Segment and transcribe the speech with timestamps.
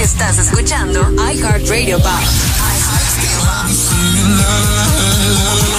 [0.00, 1.00] Estás escuchando
[1.32, 2.10] iHeartRadio Pop.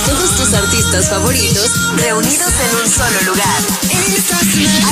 [0.06, 3.62] Todos tus artistas favoritos reunidos en un solo lugar.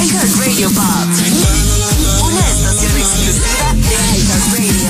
[0.01, 1.07] iHeartRadio Pop.
[2.25, 4.82] Una estación exclusiva de iHeartRadio.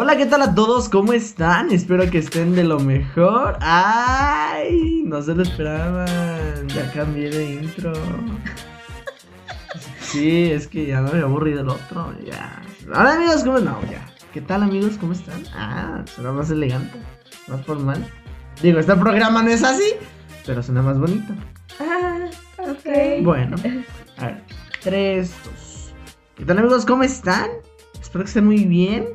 [0.00, 0.88] Hola, ¿qué tal a todos?
[0.88, 1.72] ¿Cómo están?
[1.72, 3.58] Espero que estén de lo mejor.
[3.60, 5.02] ¡Ay!
[5.04, 6.68] No se lo esperaban.
[6.68, 7.92] Ya cambié de intro.
[10.00, 12.14] Sí, es que ya me había aburrido el otro.
[12.24, 12.62] Ya.
[12.86, 13.80] Hola, amigos, ¿cómo no?
[13.90, 14.06] Ya.
[14.32, 14.92] ¿Qué tal, amigos?
[15.00, 15.42] ¿Cómo están?
[15.52, 16.96] Ah, suena más elegante,
[17.48, 18.08] más formal.
[18.62, 19.94] Digo, este programa no es así,
[20.46, 21.34] pero suena más bonito.
[21.80, 23.24] Ah, ok.
[23.24, 23.56] Bueno,
[24.18, 24.44] a ver.
[24.80, 25.92] Tres, dos.
[26.36, 26.86] ¿Qué tal, amigos?
[26.86, 27.50] ¿Cómo están?
[28.00, 29.08] Espero que estén muy bien.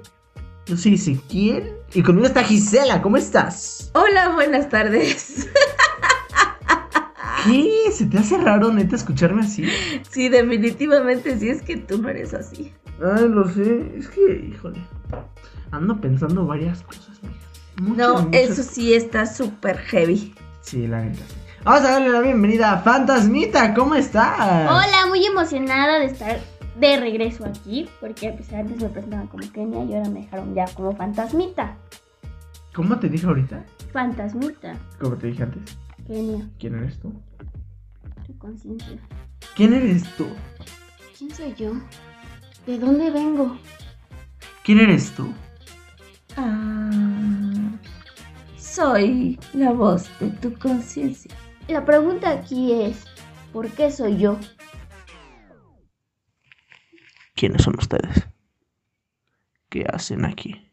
[0.65, 1.73] Yo soy Ezequiel.
[1.93, 3.01] Y conmigo está Gisela.
[3.01, 3.91] ¿Cómo estás?
[3.93, 5.47] Hola, buenas tardes.
[7.45, 7.91] ¿Qué?
[7.91, 9.65] ¿Se te hace raro, neta, escucharme así?
[10.09, 12.73] Sí, definitivamente sí es que tú no eres así.
[13.03, 13.91] Ay, lo sé.
[13.97, 14.79] Es que, híjole.
[15.71, 17.35] Ando pensando varias cosas, mija.
[17.81, 20.33] Muchas, No, muchas- eso sí está súper heavy.
[20.61, 21.17] Sí, la neta.
[21.27, 21.35] sí.
[21.65, 23.73] Vamos a darle la bienvenida a Fantasmita.
[23.73, 24.69] ¿Cómo estás?
[24.69, 26.39] Hola, muy emocionada de estar
[26.79, 30.65] de regreso aquí, porque pues antes me presentaban como Kenia y ahora me dejaron ya
[30.73, 31.77] como fantasmita.
[32.73, 33.63] ¿Cómo te dije ahorita?
[33.91, 35.77] Fantasmita, ¿Cómo te dije antes?
[36.07, 37.13] Kenia, ¿Quién eres tú?
[38.25, 38.97] tu conciencia.
[39.55, 40.25] ¿Quién eres tú?
[41.17, 41.73] ¿Quién soy yo?
[42.65, 43.57] ¿De dónde vengo?
[44.63, 45.27] ¿Quién eres tú?
[46.37, 47.69] Ah,
[48.57, 51.31] soy la voz de tu conciencia.
[51.67, 53.03] La pregunta aquí es,
[53.51, 54.37] ¿por qué soy yo?
[57.43, 58.25] ¿Quiénes son ustedes?
[59.67, 60.71] ¿Qué hacen aquí?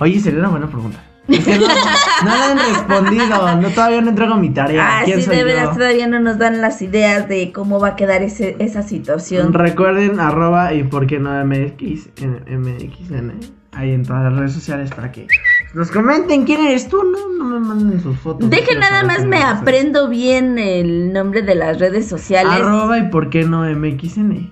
[0.00, 0.98] Oye, sería una buena pregunta.
[1.28, 3.60] Es que no, no la han respondido.
[3.60, 4.84] No, todavía no entrego mi tarea.
[4.84, 5.74] Ah, ¿Quién sí, soy de veras, yo?
[5.76, 9.52] todavía no nos dan las ideas de cómo va a quedar ese, esa situación.
[9.52, 13.38] Recuerden arroba y por qué no MX, MXN,
[13.70, 15.28] ahí en todas las redes sociales para que
[15.74, 18.50] nos comenten quién eres tú, no, no me manden sus fotos.
[18.50, 19.60] Deje Quiero nada más me ustedes.
[19.60, 22.52] aprendo bien el nombre de las redes sociales.
[22.52, 24.50] Arroba y por qué no MXN.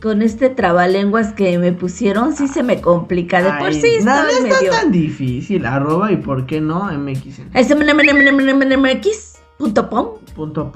[0.00, 3.42] Con este trabalenguas que me pusieron, sí se me complica.
[3.42, 4.70] De por sí no, no estaba está medio.
[4.70, 5.66] tan difícil.
[5.66, 7.50] Arroba y por qué no MXN.
[7.52, 10.08] Mx punto pom.
[10.34, 10.72] Punto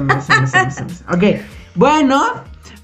[0.00, 1.04] ms, ms, ms, ms.
[1.08, 1.22] Ok,
[1.76, 2.20] bueno,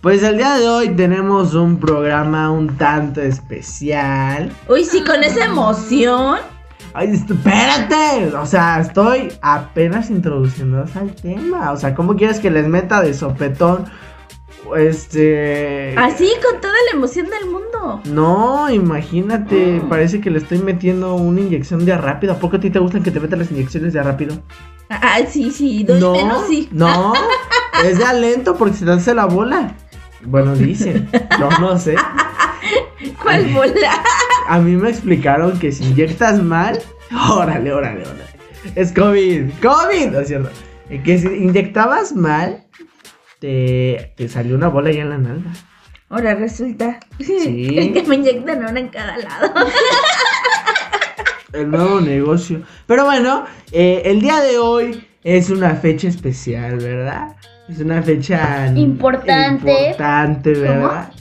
[0.00, 4.52] pues el día de hoy tenemos un programa un tanto especial.
[4.68, 6.38] Uy, sí, con esa emoción.
[6.94, 11.72] Ay, espérate, o sea, estoy apenas introduciéndonos al tema.
[11.72, 13.86] O sea, ¿cómo quieres que les meta de sopetón?
[14.76, 15.94] Este.
[15.96, 18.00] Así, con toda la emoción del mundo.
[18.04, 19.88] No, imagínate, Mm.
[19.88, 22.32] parece que le estoy metiendo una inyección de rápido.
[22.34, 24.34] ¿A poco a ti te gustan que te metan las inyecciones de rápido?
[24.88, 26.68] Ah, sí, sí, doy no, menos sí.
[26.72, 27.12] no,
[27.84, 29.74] es de lento porque se te hace la bola.
[30.22, 31.94] Bueno, dicen, yo no sé.
[33.22, 34.02] ¿Cuál bola?
[34.48, 36.80] A mí me explicaron que si inyectas mal,
[37.30, 38.24] órale, órale, órale.
[38.74, 40.50] Es COVID, COVID, ¿no es cierto?
[40.90, 42.64] Eh, Que si inyectabas mal,
[43.40, 45.50] te, te salió una bola ya en la nalga.
[46.08, 47.90] Ahora resulta Sí.
[47.94, 49.52] que me inyectan una en cada lado.
[51.52, 52.62] El nuevo negocio.
[52.86, 57.34] Pero bueno, eh, el día de hoy es una fecha especial, ¿verdad?
[57.68, 59.72] Es una fecha Importante.
[59.88, 61.12] Importante, ¿verdad?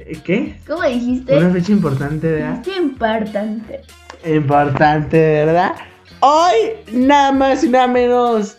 [0.00, 0.56] Eh, ¿Qué?
[0.66, 1.36] ¿Cómo dijiste?
[1.36, 2.62] Una fecha importante, ¿verdad?
[2.62, 3.80] Qué importante.
[4.24, 5.74] Importante, ¿verdad?
[6.20, 6.54] Hoy,
[6.92, 8.56] nada más y nada menos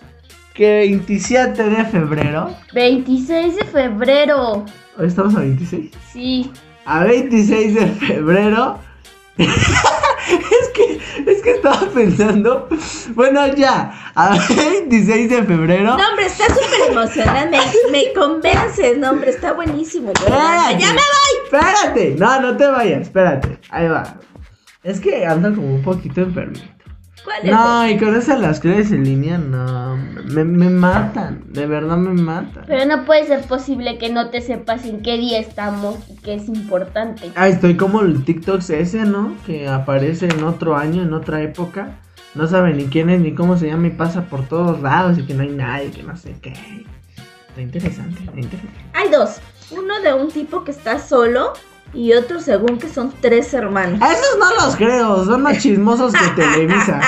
[0.55, 2.55] que 27 de febrero.
[2.73, 4.65] 26 de febrero.
[4.97, 5.91] Hoy estamos a 26.
[6.11, 6.51] Sí.
[6.85, 8.79] A 26 de febrero.
[9.37, 10.99] es que,
[11.29, 12.69] es que estaba pensando.
[13.15, 14.13] Bueno, ya.
[14.15, 15.97] A 26 de febrero.
[15.97, 17.57] No, hombre, está súper emocionante.
[17.91, 20.13] Me, me convences, no, hombre, está buenísimo.
[20.13, 21.43] Espérate, ¡Ya me voy!
[21.43, 22.15] Espérate.
[22.17, 23.01] No, no te vayas.
[23.01, 23.59] Espérate.
[23.69, 24.15] Ahí va.
[24.83, 26.74] Es que ando como un poquito enfermito.
[27.25, 27.51] ¿Cuál es?
[27.51, 29.97] No, y con esas las clases en línea, no.
[30.31, 31.43] Me, me matan.
[31.49, 32.63] De verdad me matan.
[32.67, 36.35] Pero no puede ser posible que no te sepas en qué día estamos y que
[36.35, 37.31] es importante.
[37.35, 39.33] Ah, estoy como el TikTok ese, ¿no?
[39.45, 41.97] Que aparece en otro año, en otra época.
[42.35, 45.23] No sabe ni quién es ni cómo se llama y pasa por todos lados y
[45.23, 46.53] que no hay nadie, que no sé qué.
[47.49, 48.79] Está interesante, está interesante.
[48.93, 49.39] Hay dos.
[49.71, 51.53] Uno de un tipo que está solo
[51.93, 54.01] y otro según que son tres hermanos.
[54.01, 56.99] A esos no los creo, son los chismosos de Televisa.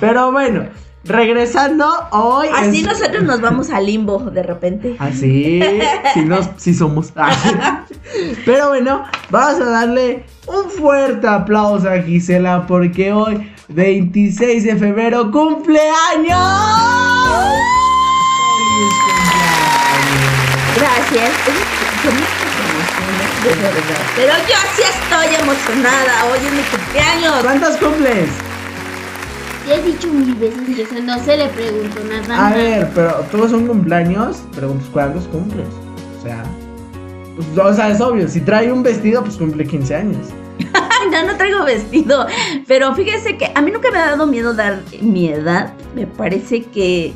[0.00, 0.66] Pero bueno,
[1.04, 2.48] regresando hoy.
[2.54, 4.96] Así es- nosotros nos vamos al limbo de repente.
[4.98, 5.60] Así,
[6.14, 7.12] sí, nos, sí somos.
[8.44, 15.30] Pero bueno, vamos a darle un fuerte aplauso a Gisela porque hoy 26 de febrero,
[15.30, 16.38] ¡cumpleaños!
[18.64, 20.00] ¡Feliz cumpleaños!
[20.76, 22.39] Gracias.
[24.16, 26.26] Pero yo sí estoy emocionada.
[26.26, 27.42] Hoy es mi cumpleaños.
[27.42, 28.28] ¿Cuántos cumples?
[29.66, 32.48] Ya he dicho mil veces que eso no se le preguntó nada.
[32.48, 35.68] A ver, pero tú son cumpleaños, preguntas cuántos cumples.
[36.18, 36.42] O sea,
[37.34, 40.26] pues, o sea, es obvio, si trae un vestido, pues cumple 15 años.
[41.10, 42.26] No, no traigo vestido.
[42.66, 45.72] Pero fíjese que a mí nunca me ha dado miedo dar mi edad.
[45.94, 47.14] Me parece que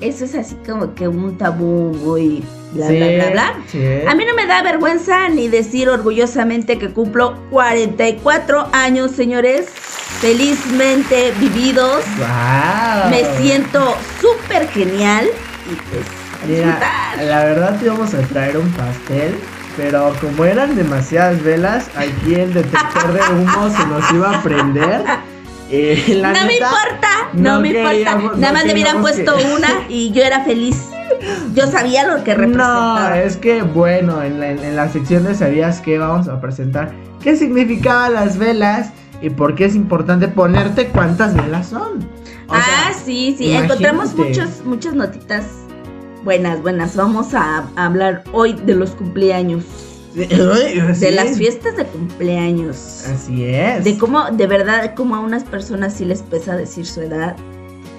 [0.00, 3.54] eso es así como que un tabú muy bla, bla, bla, bla.
[3.70, 3.82] sí.
[4.08, 9.66] A mí no me da vergüenza ni decir orgullosamente que cumplo 44 años, señores.
[10.20, 12.02] Felizmente vividos.
[12.18, 13.10] Wow.
[13.10, 15.26] Me siento súper genial.
[15.70, 16.06] Y pues,
[16.42, 17.24] a Mira, disfrutar.
[17.24, 19.34] la verdad íbamos a traer un pastel,
[19.76, 25.02] pero como eran demasiadas velas, aquí el detector de humo se nos iba a prender.
[25.70, 28.36] Eh, la no me importa, no, no me importa.
[28.36, 30.76] Nada más le hubieran puesto que- una y yo era feliz.
[31.54, 33.20] Yo sabía lo que No, representaba.
[33.22, 37.36] es que bueno, en la, en la sección de sabías que vamos a presentar qué
[37.36, 38.90] significaban las velas
[39.22, 42.08] y por qué es importante ponerte cuántas velas son.
[42.48, 43.46] O ah, sea, sí, sí.
[43.46, 43.64] imagínate.
[43.64, 45.44] Encontramos muchos, muchas notitas
[46.24, 46.96] buenas, buenas.
[46.96, 49.64] Vamos a, a hablar hoy de los cumpleaños.
[50.14, 53.04] de De las fiestas de cumpleaños.
[53.06, 53.84] Así es.
[53.84, 57.36] De cómo, de verdad, como a unas personas sí les pesa decir su edad.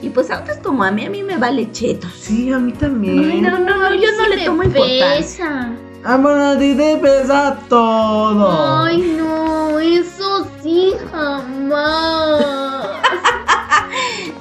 [0.01, 2.11] Y pues a otras como a mí, a mí me vale chetos.
[2.13, 3.31] Sí, a mí también.
[3.31, 5.15] Ay, no, no, yo no Sí le tomo importancia.
[5.17, 5.71] pesa.
[6.03, 8.83] Vámonos, a ti te pesa todo.
[8.83, 12.45] Ay, no, eso sí jamás.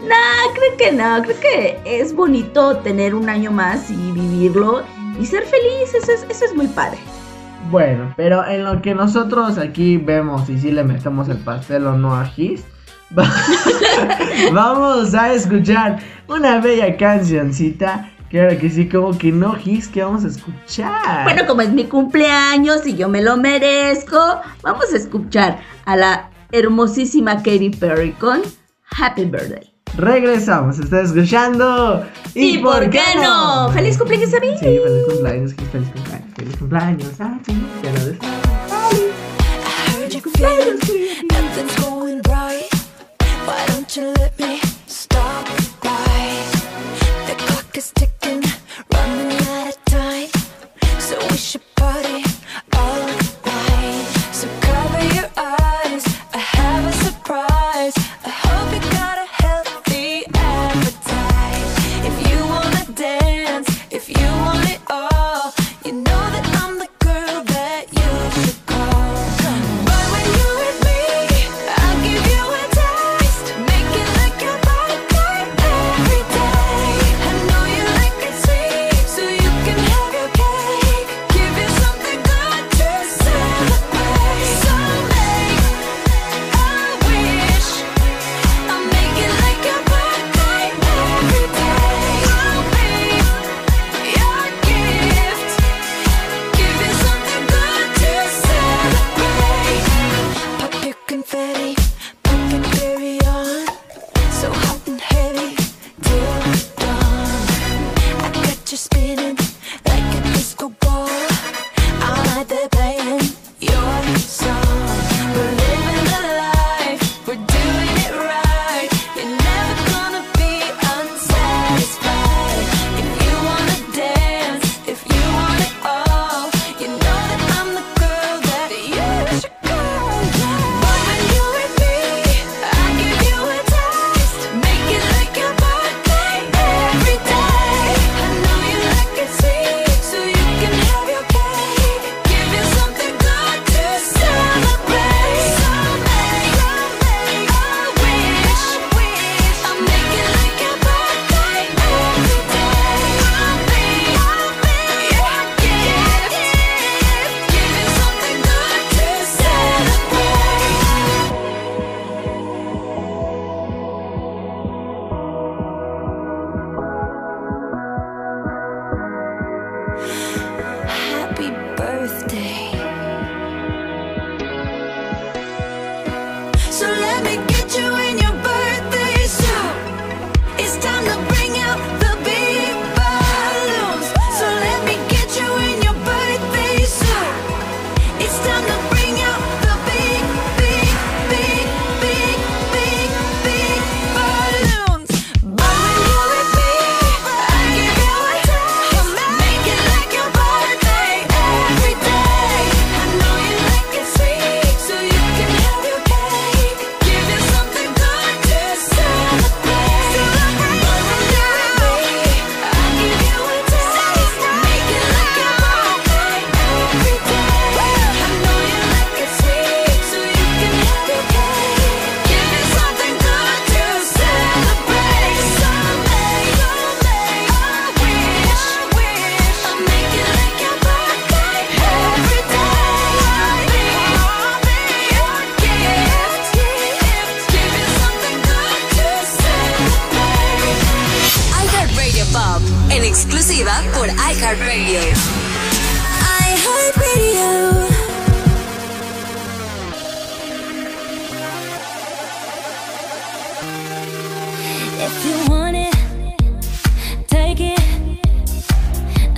[0.07, 0.15] No,
[0.55, 4.83] creo que no, creo que es bonito tener un año más y vivirlo
[5.21, 6.99] y ser feliz, eso es, eso es muy padre.
[7.71, 11.97] Bueno, pero en lo que nosotros aquí vemos y si le metemos el pastel o
[11.97, 12.65] no a Gis,
[14.53, 15.99] vamos a escuchar
[16.29, 18.11] una bella cancioncita.
[18.31, 21.23] Claro que sí, como que no, Gis, que vamos a escuchar.
[21.25, 26.31] Bueno, como es mi cumpleaños y yo me lo merezco, vamos a escuchar a la
[26.51, 28.43] hermosísima Katy Perry con
[28.91, 29.73] Happy Birthday.
[29.97, 32.05] regresamos, está escuchando.
[32.35, 33.71] ¿Y por qué no?
[33.71, 34.49] ¡Feliz cumpleaños a mí!
[34.59, 37.09] Sí, feliz cumpleaños, Gis, feliz cumpleaños, feliz cumpleaños.
[37.21, 37.53] Ah, sí,
[37.83, 38.19] ya lo ves.
[40.13, 42.76] you feel nothing's going right.
[47.77, 48.43] Is ticking,
[48.95, 50.29] running out of time.
[50.99, 51.66] So we should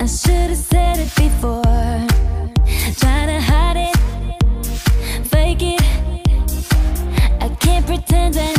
[0.01, 1.61] I should have said it before.
[2.99, 5.81] Try to hide it, fake it.
[7.41, 8.58] I can't pretend.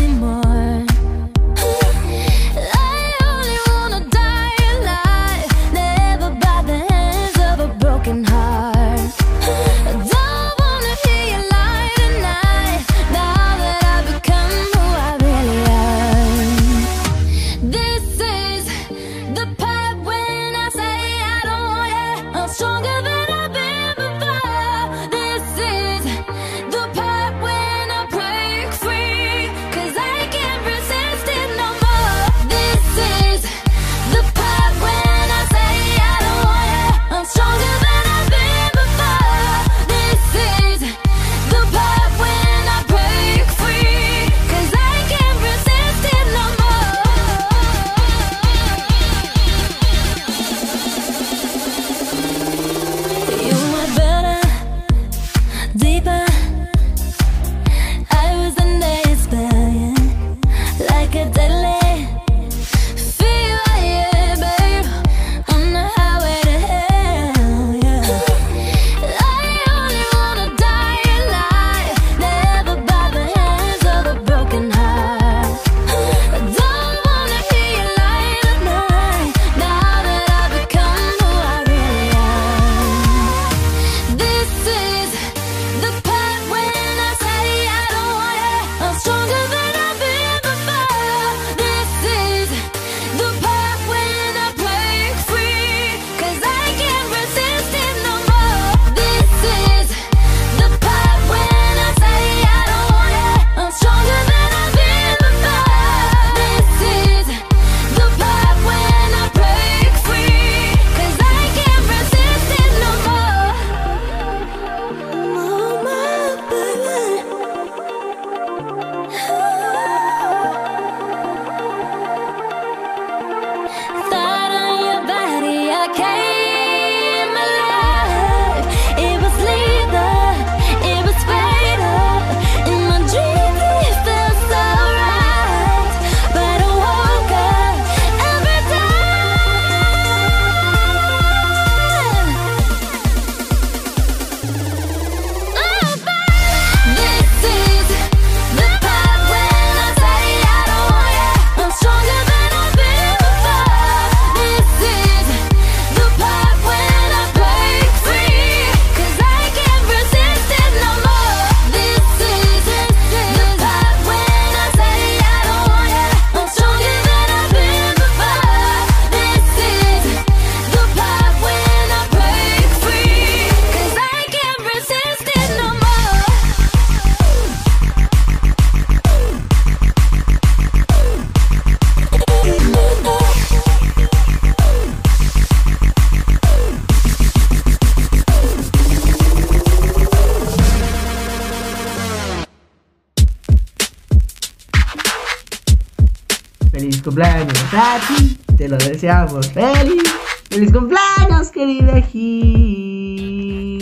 [199.01, 199.49] Deseamos.
[199.49, 200.03] Feliz,
[200.51, 203.79] feliz cumpleaños, querida Gil.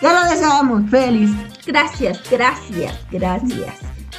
[0.00, 1.30] Te lo deseamos, feliz.
[1.66, 3.76] Gracias, gracias, gracias.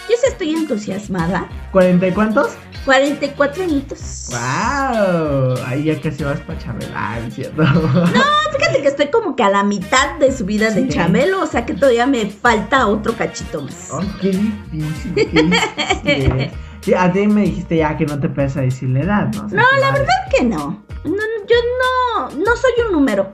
[0.09, 1.49] Yo sí estoy entusiasmada.
[1.73, 2.51] ¿Cuarenta y cuántos?
[2.85, 4.29] 44 añitos.
[4.29, 5.57] ¡Wow!
[5.65, 7.63] Ahí ya casi vas para Chabelán, ¿cierto?
[7.63, 10.87] Fíjate que estoy como que a la mitad de su vida de.
[10.87, 13.89] Chabelo, o sea que todavía me falta otro cachito más.
[13.91, 16.51] Oh, qué difícil, qué difícil.
[16.81, 19.45] Sí, a ti me dijiste ya que no te pesa decir la edad, ¿no?
[19.45, 20.83] O sea, No, la verdad que no.
[21.03, 21.11] no.
[21.47, 23.33] Yo no, no soy un número.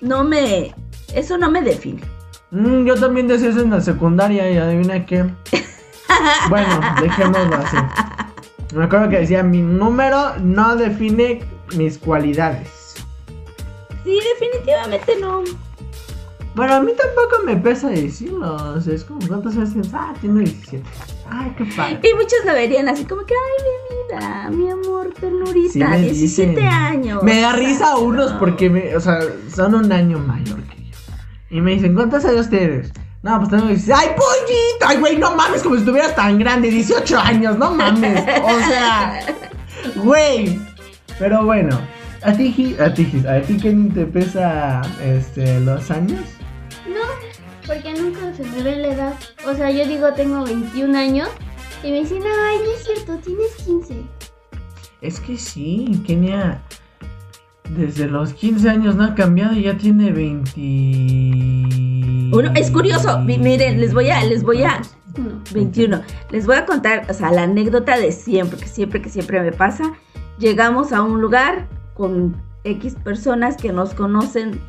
[0.00, 0.74] No me,
[1.14, 2.02] eso no me define.
[2.50, 5.24] Mm, yo también decía eso en la secundaria y adivina qué.
[6.48, 7.76] Bueno, dejémoslo así.
[8.74, 11.42] Me acuerdo que decía, mi número no define
[11.76, 12.94] mis cualidades.
[14.04, 15.42] Sí, definitivamente no.
[16.54, 18.54] Bueno, a mí tampoco me pesa decirlo.
[18.74, 19.90] O sea, es como, ¿cuántos años tienes?
[19.92, 20.84] Ah, tengo 17.
[21.30, 22.00] Ay, qué padre.
[22.02, 25.98] Y muchos lo verían así como que, ay, mi vida, mi amor, ternurita, Sí me
[26.00, 26.66] 17 dicen.
[26.68, 27.22] años.
[27.22, 28.38] Me da risa unos No.
[28.38, 29.18] porque, me, o sea,
[29.54, 30.96] son un año mayor que yo.
[31.50, 32.92] Y me dicen, ¿cuántos años tienes?
[33.22, 33.98] No, pues tengo 16.
[33.98, 34.86] ¡Ay, pollito!
[34.86, 35.62] ¡Ay, güey, no mames!
[35.62, 38.22] Como si estuvieras tan grande, 18 años, no mames.
[38.42, 39.20] O sea,
[39.96, 40.60] güey.
[41.18, 41.80] Pero bueno,
[42.22, 46.20] a ti, a ti, a ti, Kenny, te pesa este, los años.
[47.66, 49.14] Porque nunca se me ve la edad.
[49.46, 51.28] O sea, yo digo tengo 21 años
[51.82, 54.02] y me dicen, ay, no es cierto, tienes 15.
[55.00, 56.62] Es que sí, Kenia
[57.70, 60.60] desde los 15 años no ha cambiado y ya tiene 20.
[62.30, 64.80] Bueno, es curioso, mi- miren, les voy a, les voy a,
[65.16, 65.40] No.
[65.52, 69.40] 21, les voy a contar, o sea, la anécdota de siempre, que siempre, que siempre
[69.40, 69.92] me pasa.
[70.38, 74.60] Llegamos a un lugar con X personas que nos conocen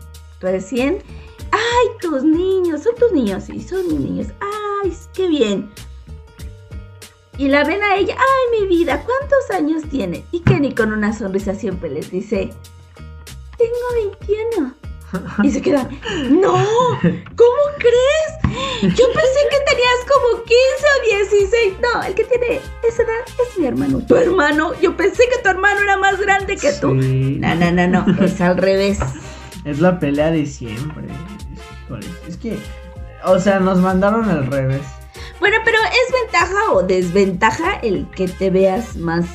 [0.41, 0.97] recién.
[1.55, 4.27] Ay, tus niños, son tus niños, sí, son mis niños.
[4.83, 5.69] Ay, qué bien.
[7.37, 10.23] Y la ven a ella, ay, mi vida, ¿cuántos años tiene?
[10.31, 12.51] Y Kenny con una sonrisa siempre les dice,
[13.57, 14.11] tengo
[14.57, 14.73] 21.
[15.43, 15.87] Y se quedan,
[16.41, 16.53] no,
[17.01, 18.31] ¿cómo crees?
[18.81, 20.53] Yo pensé que tenías como 15
[20.91, 21.73] o 16.
[21.81, 23.13] No, el que tiene esa edad
[23.49, 24.01] es mi hermano.
[24.05, 24.73] ¿Tu hermano?
[24.81, 26.99] Yo pensé que tu hermano era más grande que tú.
[27.01, 28.99] Sí, No, no, no, no, es al revés.
[29.63, 31.05] es la pelea de siempre.
[31.85, 32.57] Híjole, Es que,
[33.23, 34.81] o sea, nos mandaron al revés.
[35.39, 39.25] Bueno, pero ¿es ventaja o desventaja el que te veas más?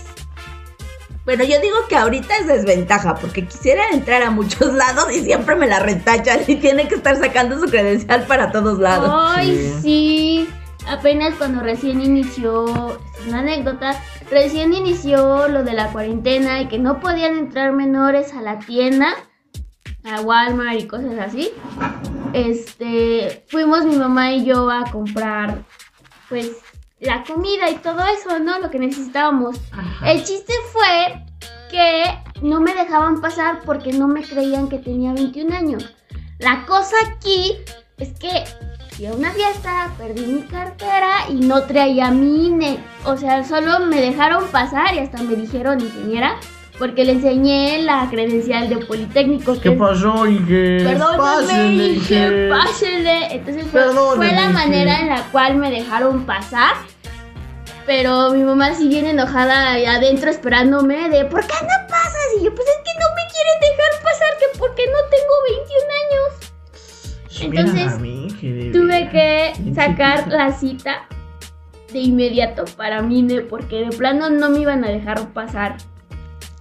[1.25, 5.55] Bueno, yo digo que ahorita es desventaja porque quisiera entrar a muchos lados y siempre
[5.55, 9.11] me la retachan y tiene que estar sacando su credencial para todos lados.
[9.12, 10.48] Ay, sí.
[10.88, 16.79] Apenas cuando recién inició, es una anécdota, recién inició lo de la cuarentena y que
[16.79, 19.09] no podían entrar menores a la tienda,
[20.04, 21.50] a Walmart y cosas así.
[22.32, 25.64] Este, fuimos mi mamá y yo a comprar,
[26.28, 26.58] pues,
[27.00, 28.58] la comida y todo eso, ¿no?
[28.58, 29.60] Lo que necesitábamos.
[30.04, 31.24] El chiste fue
[31.70, 32.04] que
[32.42, 35.94] no me dejaban pasar porque no me creían que tenía 21 años.
[36.38, 37.56] La cosa aquí
[37.96, 38.44] es que
[38.90, 42.78] fui a una fiesta, perdí mi cartera y no traía mi INE.
[43.04, 46.38] O sea, solo me dejaron pasar y hasta me dijeron ingeniera
[46.81, 49.55] porque le enseñé la credencial de Politécnico.
[49.55, 50.83] que ¿Qué es- pasó, Inge?
[50.83, 52.49] Perdóname, Inge.
[52.49, 53.35] pásenle.
[53.35, 54.53] Entonces fue, Perdóname, fue la Inge.
[54.55, 56.75] manera en la cual me dejaron pasar.
[57.87, 62.27] Pero mi mamá sí bien enojada ahí adentro esperándome de ¿por qué no pasas?
[62.40, 65.90] Y yo, pues es que no me quieren dejar pasar que porque no tengo 21
[66.03, 66.51] años.
[67.43, 71.07] Entonces, mí, de Tuve que sacar la cita
[71.93, 75.77] de inmediato para mí porque de plano no me iban a dejar pasar.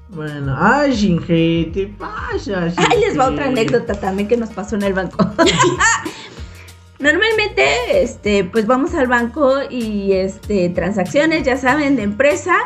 [0.09, 2.73] Bueno, ay, Inge, te pasas.
[2.77, 5.17] Ahí les va otra anécdota también que nos pasó en el banco.
[6.99, 12.57] Normalmente, este, pues vamos al banco y este, transacciones, ya saben, de empresa,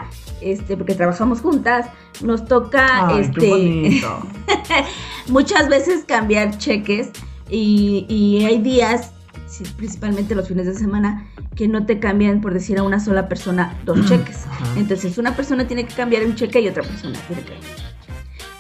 [0.42, 1.88] este, porque trabajamos juntas,
[2.22, 4.02] nos toca Ay, este
[5.28, 7.10] muchas veces cambiar cheques
[7.50, 9.12] y, y hay días,
[9.78, 13.78] principalmente los fines de semana, que no te cambian, por decir a una sola persona,
[13.86, 14.46] dos cheques.
[14.50, 14.66] Ajá.
[14.78, 17.74] Entonces una persona tiene que cambiar un cheque y otra persona tiene que cambiar.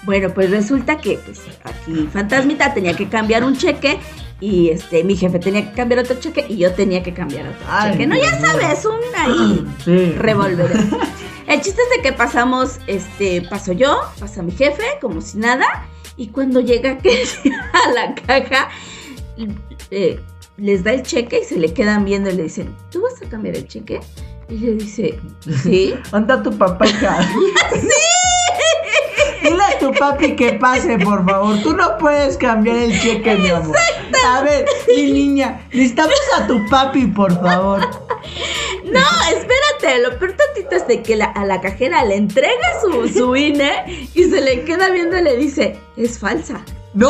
[0.04, 4.00] Bueno, pues resulta que pues, aquí Fantasmita tenía que cambiar un cheque
[4.42, 7.66] y este mi jefe tenía que cambiar otro cheque y yo tenía que cambiar otro
[7.70, 8.08] Ay, cheque.
[8.08, 10.12] No, ya sabes, un ahí Sí.
[10.18, 10.70] revolver.
[11.48, 15.66] El chiste es de que pasamos, este, paso yo, pasa mi jefe, como si nada,
[16.18, 17.24] y cuando llega que
[17.74, 18.70] a la caja,
[19.92, 20.20] eh,
[20.58, 23.30] les da el cheque y se le quedan viendo y le dicen, ¿tú vas a
[23.30, 24.00] cambiar el cheque?
[24.50, 25.20] Y le dice,
[25.64, 25.96] sí.
[26.12, 27.18] ¿Dónde está tu papá, hija?
[27.74, 27.88] ¡Sí!
[29.42, 31.62] Dile a tu papi que pase, por favor.
[31.64, 33.76] Tú no puedes cambiar el cheque, mi amor.
[34.26, 37.82] A ver, mi niña, necesitamos a tu papi, por favor.
[38.86, 39.00] No,
[39.32, 43.36] espérate, lo peor tantito es de que la- a la cajera le entrega su, su
[43.36, 46.64] INE y se le queda viendo y le dice, es falsa.
[46.94, 47.10] ¡No!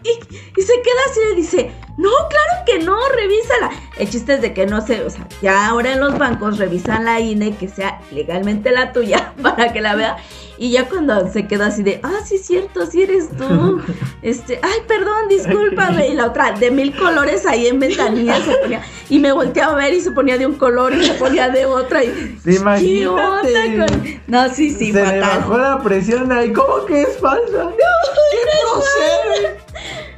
[0.56, 3.70] y- se queda así y le dice, no, claro que no, revísala.
[3.98, 7.04] El chiste es de que no se, o sea, ya ahora en los bancos revisan
[7.04, 10.16] la INE que sea legalmente la tuya para que la vea.
[10.56, 13.80] Y ya cuando se quedó así de, ah, sí cierto, sí eres tú.
[14.22, 16.08] Este, ay, perdón, discúlpame.
[16.08, 18.80] Y la otra, de mil colores ahí en ventanilla se ponía.
[19.10, 21.66] Y me volteaba a ver y se ponía de un color y se ponía de
[21.66, 22.02] otra.
[22.02, 23.06] Y, ¿qué Imagínate.
[23.08, 25.20] onda con-?" No, sí, sí, Se fatal.
[25.20, 26.52] bajó la presión ahí.
[26.54, 27.64] ¿Cómo que es falsa?
[27.64, 29.63] No, ¿qué?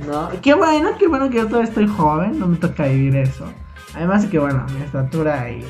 [0.00, 2.38] No, qué bueno, qué bueno que yo todavía estoy joven.
[2.38, 3.46] No me toca vivir eso.
[3.94, 5.64] Además que bueno, mi estatura y...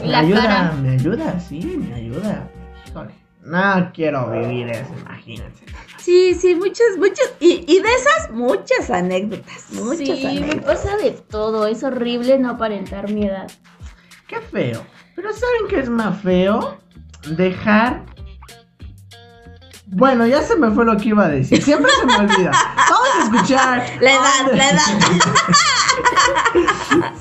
[0.00, 0.72] Me La ayuda, cara.
[0.82, 2.48] me ayuda, sí, me ayuda.
[2.88, 5.64] Híjole, no quiero vivir eso, imagínense.
[5.98, 7.32] Sí, sí, muchas, muchas.
[7.40, 9.66] Y, y de esas, muchas anécdotas.
[9.72, 10.64] Muchas sí, me anécdotas.
[10.82, 11.66] pasa de todo.
[11.66, 13.50] Es horrible no aparentar mi edad.
[14.26, 14.82] Qué feo.
[15.14, 16.78] Pero ¿saben qué es más feo?
[17.36, 18.02] Dejar.
[19.86, 21.62] Bueno, ya se me fue lo que iba a decir.
[21.62, 22.50] Siempre se me olvida.
[23.22, 23.86] Escuchar.
[24.00, 24.82] La edad, la edad.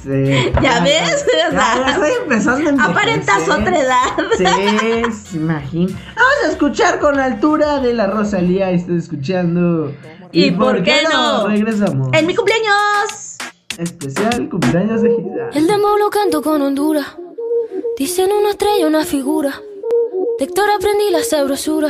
[0.04, 0.52] Sí.
[0.62, 1.26] ¿Ya ves?
[1.26, 2.86] O Ya, sea, ya estoy empezando a.
[2.86, 4.04] Aparentas otra edad.
[4.38, 4.46] Sí,
[5.14, 5.94] se imagina.
[6.16, 8.72] Vamos a escuchar con la altura de la Rosalía.
[8.72, 9.94] Estoy escuchando.
[10.32, 11.48] ¿Y por qué no?
[11.48, 12.10] Regresamos.
[12.14, 13.38] En mi cumpleaños.
[13.78, 15.50] Especial cumpleaños de Gilda.
[15.54, 17.06] El demo lo canto con Honduras.
[17.98, 19.62] Dicen una estrella, una figura.
[20.40, 21.90] De Héctor aprendí la sabrosura.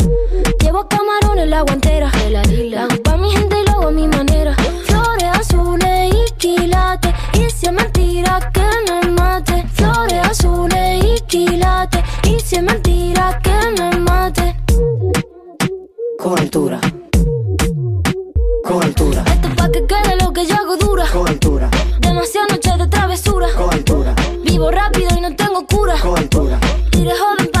[0.71, 2.09] Llevo camarones la guantera.
[2.29, 4.55] La hago pa' mi gente y lo hago a mi manera.
[4.85, 7.13] Flores azules y quilates.
[7.33, 9.65] Y si es mentira que me mate.
[9.73, 12.01] Flores azules y quilates.
[12.23, 14.55] Y si es mentira que me mate.
[16.17, 16.79] Con altura,
[18.63, 21.05] con altura, Esto es pa' que quede lo que yo hago dura.
[21.11, 23.47] con altura, Demasiadas noches de travesura.
[23.57, 25.95] con altura, Vivo rápido y no tengo cura.
[26.01, 26.57] con altura,
[26.93, 27.60] Iré joven para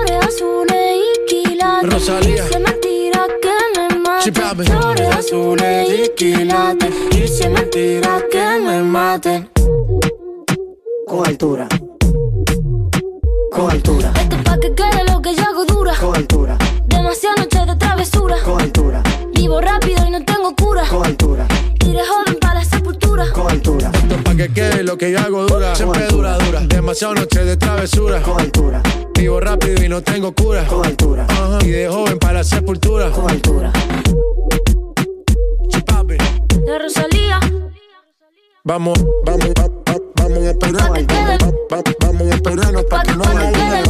[0.35, 1.93] azules y quilates.
[1.93, 2.45] Rosalía.
[2.45, 4.31] Es mentira que me mate.
[4.71, 6.93] Flores azules y quilates.
[7.49, 9.49] Mentira que me mate.
[11.07, 11.67] Con altura,
[13.51, 15.93] con altura, Esto es pa' que quede lo que yo hago dura.
[15.99, 18.35] con altura, Demasiadas noches de travesura.
[18.45, 20.83] con altura, Vivo rápido y no tengo cura.
[20.87, 21.45] con altura,
[21.85, 23.25] Iré joven para la sepultura.
[23.33, 25.75] con altura, Esto es pa' que quede lo que yo hago dura.
[25.75, 26.61] Siempre dura, dura.
[26.61, 28.21] Demasiadas noches de travesura.
[28.21, 28.81] con altura,
[29.21, 30.65] Vivo rápido y no tengo cura.
[30.65, 31.59] con altura, Ajá.
[31.61, 33.11] Y de joven para la sepultura.
[33.11, 33.71] con altura.
[35.85, 36.17] Papi.
[36.65, 37.39] De Rosalía.
[38.63, 40.87] Vamos, vamos, va- va- vamos a esperar.
[40.87, 41.37] Pa' que quede.
[41.71, 43.83] Va- va- Vamos a esperarnos pa' que no vaya.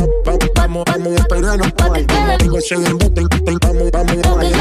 [0.55, 2.37] Vamos, vamos a esperarnos Pa' que quede.
[2.37, 4.17] Tengo ese embuste, ten- Vamos, vamos.
[4.21, 4.51] Vamos,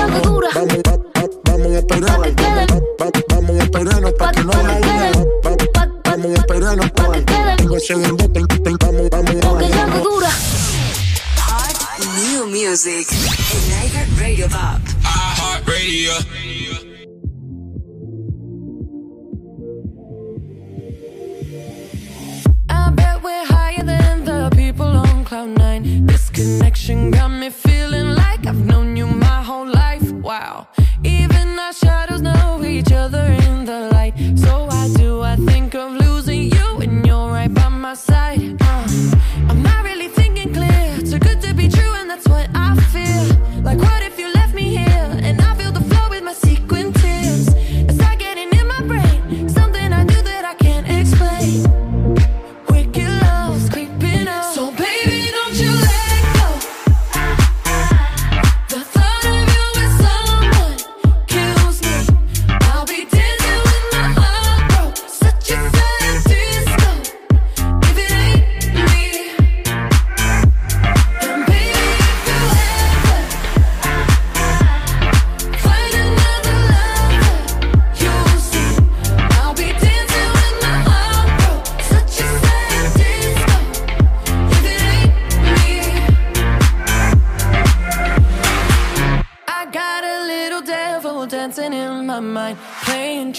[0.86, 2.16] va- va- vamos a esperar.
[2.16, 2.66] Pa' que quede.
[2.70, 5.12] Va- va- Vamos a esperarnos pa' Pa' que no vaya.
[6.22, 7.56] Vamos a esperarnos pa' que quede.
[7.56, 8.28] Tengo ese embuste,
[8.62, 10.28] ten- Vamos, vamos Lo que yo hago dura.
[11.46, 11.76] Hot
[12.28, 14.80] new music en iHeartRadio Pop.
[22.68, 26.06] I bet we're higher than the people on cloud nine.
[26.06, 30.10] This connection got me feeling like I've known you my whole life.
[30.12, 30.68] Wow.
[31.02, 34.14] Even our shadows know each other in the light.
[34.36, 34.69] So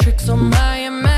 [0.01, 1.10] tricks on my imagination,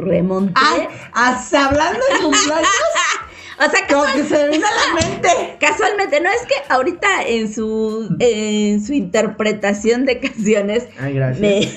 [0.00, 0.54] remonté.
[0.56, 2.68] Ay, hasta hablando de cumpleaños,
[3.58, 5.56] o sea, como casual- que se me vino a la mente.
[5.60, 11.40] casualmente, no es que ahorita en su, en su interpretación de canciones Ay, gracias.
[11.40, 11.68] me,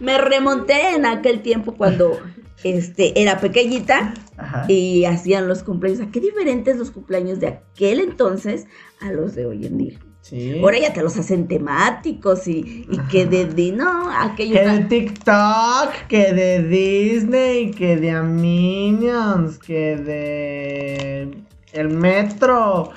[0.00, 2.18] me remonté en aquel tiempo cuando
[2.64, 4.64] este, era pequeñita Ajá.
[4.68, 6.00] y hacían los cumpleaños.
[6.06, 8.66] ¿A qué diferentes los cumpleaños de aquel entonces
[9.00, 9.98] a los de hoy en día?
[10.24, 10.58] Sí.
[10.62, 14.78] Ahora ya te los hacen temáticos y, y que de, de- no, aquello Que de
[14.84, 21.28] TikTok, que de Disney, que de Minions, que de
[21.74, 22.90] el metro.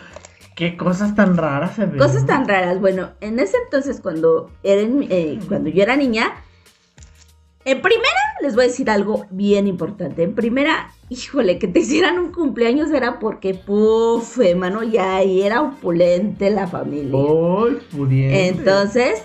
[0.55, 1.97] Qué cosas tan raras se ven.
[1.97, 2.79] Cosas tan raras.
[2.79, 6.31] Bueno, en ese entonces, cuando, eran, eh, cuando yo era niña,
[7.67, 8.07] en primera
[8.41, 10.23] les voy a decir algo bien importante.
[10.23, 15.61] En primera, híjole, que te hicieran un cumpleaños era porque, puf, mano, ya ahí era
[15.61, 17.15] opulente la familia.
[17.17, 18.47] Uy, pudiente.
[18.47, 19.23] Entonces,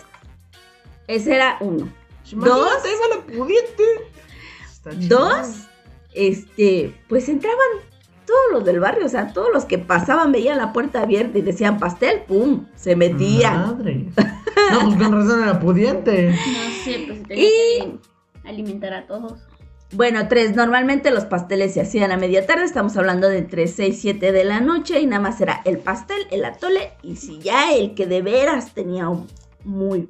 [1.07, 1.89] ese era uno.
[2.31, 2.85] Imagínate, dos.
[2.85, 3.83] esa la pudiente.
[4.73, 4.91] Está.
[4.95, 5.49] Dos,
[6.15, 7.59] este, pues entraban
[8.27, 11.43] todos los del barrio, o sea, todos los que pasaban veían la puerta abierta y
[11.43, 13.61] decían pastel, pum, se metían.
[13.79, 14.07] Madre.
[14.73, 16.31] No, pues con razón era pudiente.
[16.31, 18.12] No sé, pues tenía Y- que
[18.45, 19.47] alimentar a todos.
[19.95, 23.95] Bueno, tres, normalmente los pasteles se hacían a media tarde, estamos hablando de entre 6
[23.95, 27.39] y 7 de la noche y nada más era el pastel, el atole y si
[27.41, 29.27] ya el que de veras tenía un
[29.65, 30.09] muy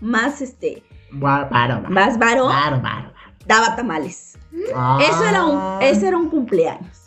[0.00, 1.82] más este, Bárbaro.
[1.90, 3.12] más varo, Bárbaro.
[3.46, 4.38] daba tamales.
[4.52, 7.03] Eso era un, ese era un cumpleaños.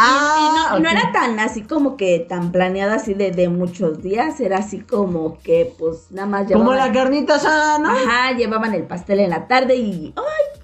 [0.00, 4.00] Ah, y no, no era tan así como que tan planeado así de, de muchos
[4.00, 7.90] días, era así como que pues nada más Como llevaban- la carnita asada, ¿no?
[7.90, 10.60] Ajá, llevaban el pastel en la tarde y ¡ay!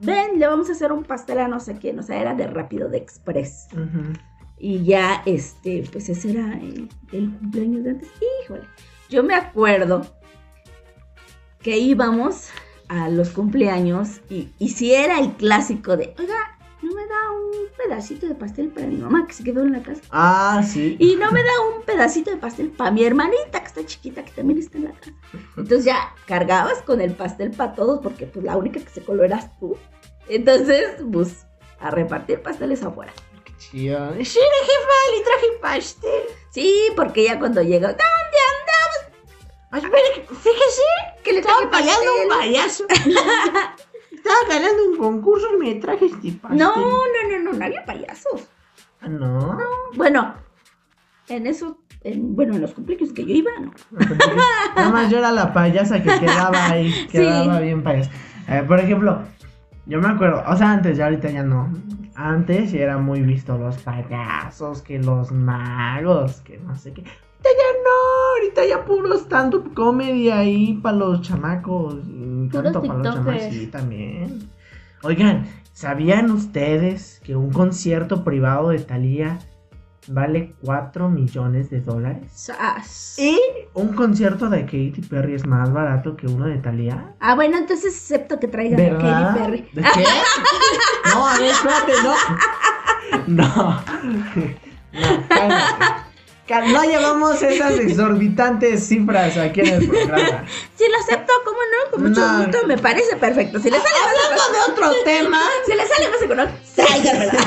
[0.00, 2.46] Ven, le vamos a hacer un pastel a no sé quién, o sea, era de
[2.46, 3.68] rápido, de express.
[4.58, 8.08] Y ya, este, pues ese era el, el cumpleaños de antes.
[8.44, 8.64] Híjole,
[9.08, 10.02] yo me acuerdo
[11.62, 12.48] que íbamos
[12.88, 16.34] a los cumpleaños y, y si era el clásico de, oiga,
[16.84, 19.82] ¿no me da un pedacito de pastel para mi mamá que se quedó en la
[19.82, 20.02] casa?
[20.10, 20.96] Ah, sí.
[20.98, 24.32] Y no me da un pedacito de pastel para mi hermanita que está chiquita, que
[24.32, 25.12] también está en la casa.
[25.56, 29.24] Entonces ya cargabas con el pastel para todos porque pues la única que se coló
[29.24, 29.76] eras tú.
[30.28, 31.46] Entonces, pues,
[31.80, 33.12] a repartir pasteles afuera.
[33.58, 34.12] Chido.
[34.16, 36.22] Sí, jefa, le traje pastel.
[36.50, 38.04] Sí, porque ya cuando llega, ¿dónde
[39.72, 39.92] andamos?
[39.94, 40.82] Ay, fíjese
[41.22, 42.52] Que le Estaba traje pagando un pastel.
[42.52, 42.84] payaso.
[44.24, 46.58] Estaba ganando un concurso y me traje este pastel.
[46.58, 46.82] No, no,
[47.30, 48.48] no, no, no había payasos.
[49.02, 49.58] Ah, no.
[49.96, 50.34] Bueno,
[51.28, 53.72] en eso, en- bueno, en los cumpleaños que yo iba, no.
[54.76, 56.92] Nada más yo era la payasa que quedaba ahí.
[57.12, 58.10] Quedaba bien payasa.
[58.48, 59.20] Eh, por ejemplo,
[59.86, 61.70] yo me acuerdo, o sea, antes, ya ahorita ya no.
[62.14, 67.04] Antes sí era muy visto los payasos, que los magos, que no sé qué.
[67.44, 71.96] Ahorita ya no, ahorita ya puro stand-up comedy ahí para los chamacos.
[72.50, 74.48] tanto para los chamacos, sí, también.
[75.02, 79.40] Oigan, ¿sabían ustedes que un concierto privado de Thalía
[80.08, 82.30] vale 4 millones de dólares?
[82.32, 83.18] Sas.
[83.18, 83.38] Y
[83.74, 87.14] un concierto de Katy Perry es más barato que uno de Thalía.
[87.20, 88.98] Ah, bueno, entonces acepto que traigan a.
[88.98, 89.68] Katy Perry.
[89.74, 90.04] ¿De qué?
[91.12, 92.14] No, a ver, espérate, no.
[93.44, 93.84] No.
[94.94, 96.03] No.
[96.48, 100.44] No llevamos esas exorbitantes cifras aquí en el programa.
[100.76, 101.90] Sí, lo acepto, ¿cómo no?
[101.90, 102.44] Con mucho No.
[102.44, 103.58] gusto, me parece perfecto.
[103.60, 107.32] Si le sale más Hablando de otro tema, Si le sale más económico, tráiganmela.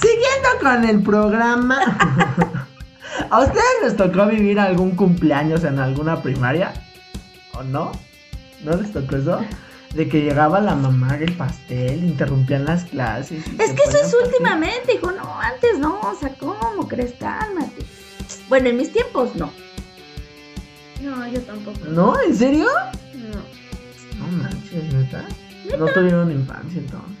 [0.00, 1.80] siguiendo con el programa.
[3.30, 6.72] ¿A ustedes les tocó vivir algún cumpleaños en alguna primaria?
[7.54, 7.92] ¿O no?
[8.62, 9.40] ¿No les tocó eso?
[9.94, 13.44] De que llegaba la mamá del pastel, interrumpían las clases.
[13.58, 14.20] Es que eso es pastel.
[14.24, 15.12] últimamente, hijo.
[15.12, 16.00] No, antes no.
[16.00, 17.12] O sea, ¿cómo crees?
[17.20, 17.84] Cálmate.
[18.48, 19.52] Bueno, en mis tiempos no.
[21.02, 21.78] No, yo tampoco.
[21.88, 22.20] ¿No?
[22.20, 22.66] ¿En serio?
[23.14, 24.26] No.
[24.26, 25.26] No manches, ¿neta?
[25.78, 27.18] No tuvieron infancia entonces.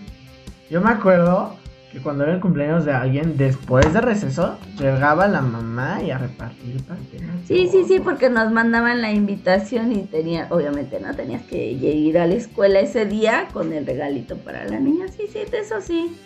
[0.70, 1.56] Yo me acuerdo
[1.92, 6.16] que cuando era el cumpleaños de alguien, después de receso, llegaba la mamá y a
[6.16, 7.28] repartir pastel.
[7.28, 11.14] a Sí, sí, sí, porque nos mandaban la invitación y tenía, obviamente, ¿no?
[11.14, 15.06] Tenías que ir a la escuela ese día con el regalito para la niña.
[15.08, 16.16] Sí, sí, de eso sí.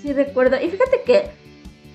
[0.00, 0.56] Sí recuerdo.
[0.56, 1.30] Y fíjate que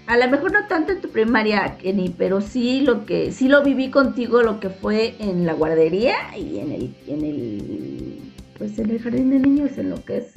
[0.08, 3.64] A lo mejor no tanto en tu primaria, Kenny, pero sí lo que sí lo
[3.64, 8.20] viví contigo, lo que fue en la guardería y en el, en el
[8.58, 10.34] pues en el jardín de niños, en lo que es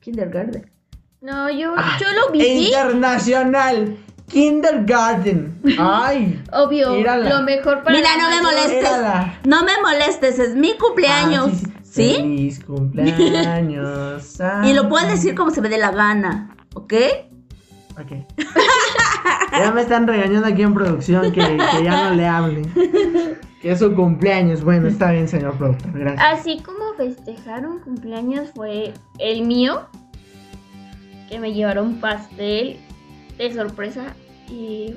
[0.00, 0.70] kindergarten.
[1.20, 2.66] No, yo, Ah, yo lo viví.
[2.66, 3.96] Internacional.
[4.28, 5.58] Kindergarten.
[5.78, 6.42] Ay.
[6.52, 7.28] Obvio, Mírala.
[7.38, 8.76] lo mejor para Mira, la no me molestes.
[8.76, 9.38] Mírala.
[9.44, 11.50] No me molestes, es mi cumpleaños.
[11.66, 12.14] Ah, ¿Sí?
[12.16, 14.38] Feliz cumpleaños.
[14.64, 16.94] Y lo puedes decir como se me dé la gana, ¿ok?
[18.00, 18.12] Ok.
[19.58, 22.62] ya me están regañando aquí en producción que, que ya no le hable.
[23.60, 24.62] Que es su cumpleaños.
[24.62, 25.90] Bueno, está bien, señor productor.
[25.92, 26.24] Gracias.
[26.40, 29.88] Así como festejaron cumpleaños fue el mío,
[31.28, 32.76] que me llevaron pastel
[33.36, 34.14] de sorpresa
[34.48, 34.94] y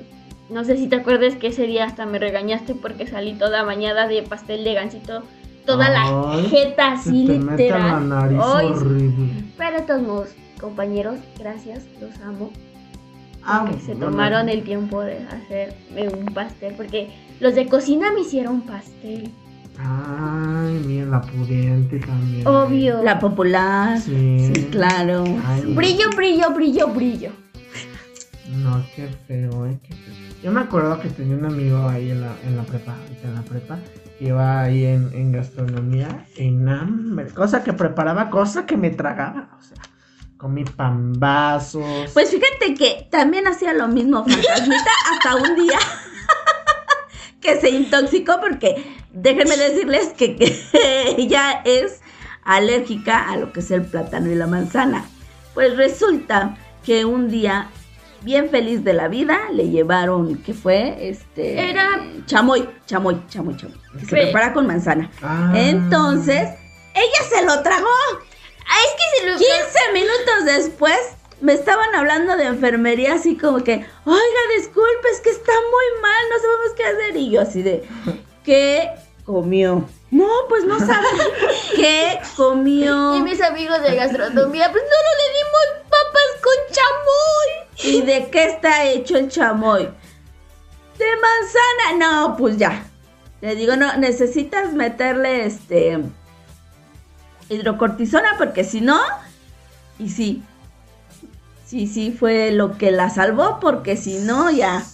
[0.50, 4.08] no sé si te acuerdas que ese día hasta me regañaste porque salí toda bañada
[4.08, 5.22] de pastel de gansito,
[5.66, 8.08] toda la jeta así Se te a la literal.
[8.08, 9.32] nariz Ay, horrible.
[9.56, 10.28] Pero de todos modos,
[10.60, 12.50] compañeros, gracias, los amo.
[13.44, 14.06] Ah, que se bueno.
[14.06, 19.30] tomaron el tiempo de hacerme un pastel porque los de cocina me hicieron pastel.
[19.84, 22.46] Ay, mira, la pudiente también.
[22.46, 23.02] Obvio.
[23.02, 24.00] La popular.
[24.00, 24.52] Sí.
[24.54, 25.24] Sí, claro.
[25.44, 27.30] Ay, Brillo, brillo, brillo, brillo.
[28.48, 30.14] No, qué feo, eh, qué feo.
[30.42, 33.42] Yo me acuerdo que tenía un amigo ahí en la, en la prepa, en la
[33.42, 33.78] prepa,
[34.18, 39.48] que iba ahí en, en gastronomía, en hambre, cosa que preparaba, cosa que me tragaba,
[39.58, 39.78] o sea,
[40.36, 42.10] comí pambazos.
[42.12, 45.78] Pues fíjate que también hacía lo mismo Fantasmita hasta un día
[47.40, 50.56] que se intoxicó porque déjenme decirles que, que
[51.18, 52.00] ella es
[52.44, 55.04] alérgica a lo que es el plátano y la manzana.
[55.54, 57.68] Pues resulta que un día
[58.22, 63.78] bien feliz de la vida le llevaron que fue este Era- chamoy, chamoy, chamoy, chamoy,
[63.98, 65.10] que se prepara con manzana.
[65.22, 65.52] Ah.
[65.54, 66.48] Entonces,
[66.94, 67.88] ella se lo tragó.
[68.66, 70.98] Ah, es que se lo 15 minutos después
[71.40, 73.72] me estaban hablando de enfermería así como que,
[74.04, 77.16] oiga, disculpe, es que está muy mal, no sabemos qué hacer.
[77.16, 77.82] Y yo así de,
[78.44, 78.90] ¿qué
[79.24, 79.88] comió?
[80.10, 81.06] No, pues no sabe.
[81.76, 83.16] ¿Qué comió?
[83.16, 87.94] Y mis amigos de gastronomía, pues no, no le dimos papas con chamoy.
[87.94, 89.88] ¿Y de qué está hecho el chamoy?
[90.98, 91.98] De manzana.
[91.98, 92.84] No, pues ya.
[93.40, 95.98] Le digo, no, necesitas meterle este
[97.48, 99.00] hidrocortisona porque si no,
[99.98, 100.42] y sí.
[101.66, 104.84] Sí, sí, fue lo que la salvó porque si no, ya.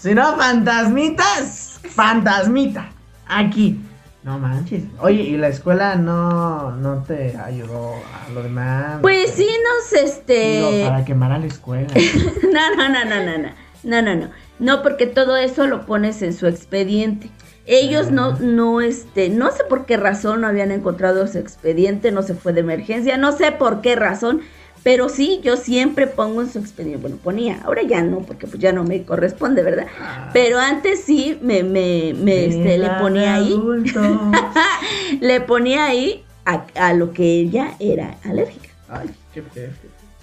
[0.00, 2.91] Si no, fantasmitas, fantasmita,
[3.26, 3.80] aquí.
[4.22, 4.84] No manches.
[5.00, 8.98] Oye, ¿y la escuela no, no te ayudó a lo demás?
[9.02, 11.88] Pues sí nos este para quemar a la escuela.
[12.52, 13.48] No, no, no, no, no, no.
[13.82, 14.30] No, no, no.
[14.60, 17.30] No, porque todo eso lo pones en su expediente.
[17.66, 22.22] Ellos no, no, este, no sé por qué razón no habían encontrado su expediente, no
[22.22, 24.42] se fue de emergencia, no sé por qué razón,
[24.82, 28.58] pero sí, yo siempre pongo en su expediente, bueno, ponía, ahora ya no, porque pues
[28.60, 29.86] ya no me corresponde, ¿verdad?
[30.32, 34.00] Pero antes sí me, me, me, este, le ponía ahí, adulto.
[35.20, 38.70] le ponía ahí a, a lo que ella era alérgica.
[38.88, 39.42] Ay, qué.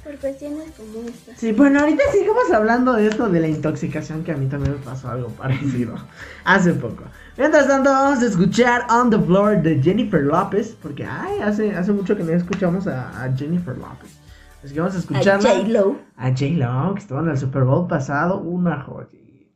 [0.04, 1.38] Por cuestiones como estas.
[1.38, 4.80] Sí, bueno, ahorita sigamos hablando de esto de la intoxicación que a mí también me
[4.80, 5.96] pasó algo parecido
[6.44, 7.04] hace poco.
[7.38, 11.94] Mientras tanto, vamos a escuchar On the Floor de Jennifer López, porque ay, hace, hace
[11.94, 14.19] mucho que no escuchamos a, a Jennifer López.
[14.64, 15.50] Así que vamos a A escucharla.
[15.50, 15.96] J-Lo.
[16.18, 19.08] A J-Lo, que estuvo en el Super Bowl pasado, una joya.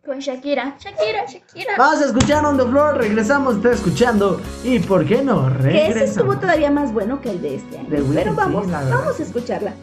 [0.06, 0.76] Con Shakira.
[0.80, 1.74] Shakira, Shakira.
[1.78, 4.42] Vamos a escuchar On the Floor, regresamos, está escuchando.
[4.64, 5.46] ¿Y por qué no?
[5.62, 6.40] Que ese estuvo Regresamos.
[6.42, 7.90] todavía más bueno que el de este año.
[7.90, 8.90] De Pero sí, vamos, verdad.
[8.90, 9.74] vamos a escucharla.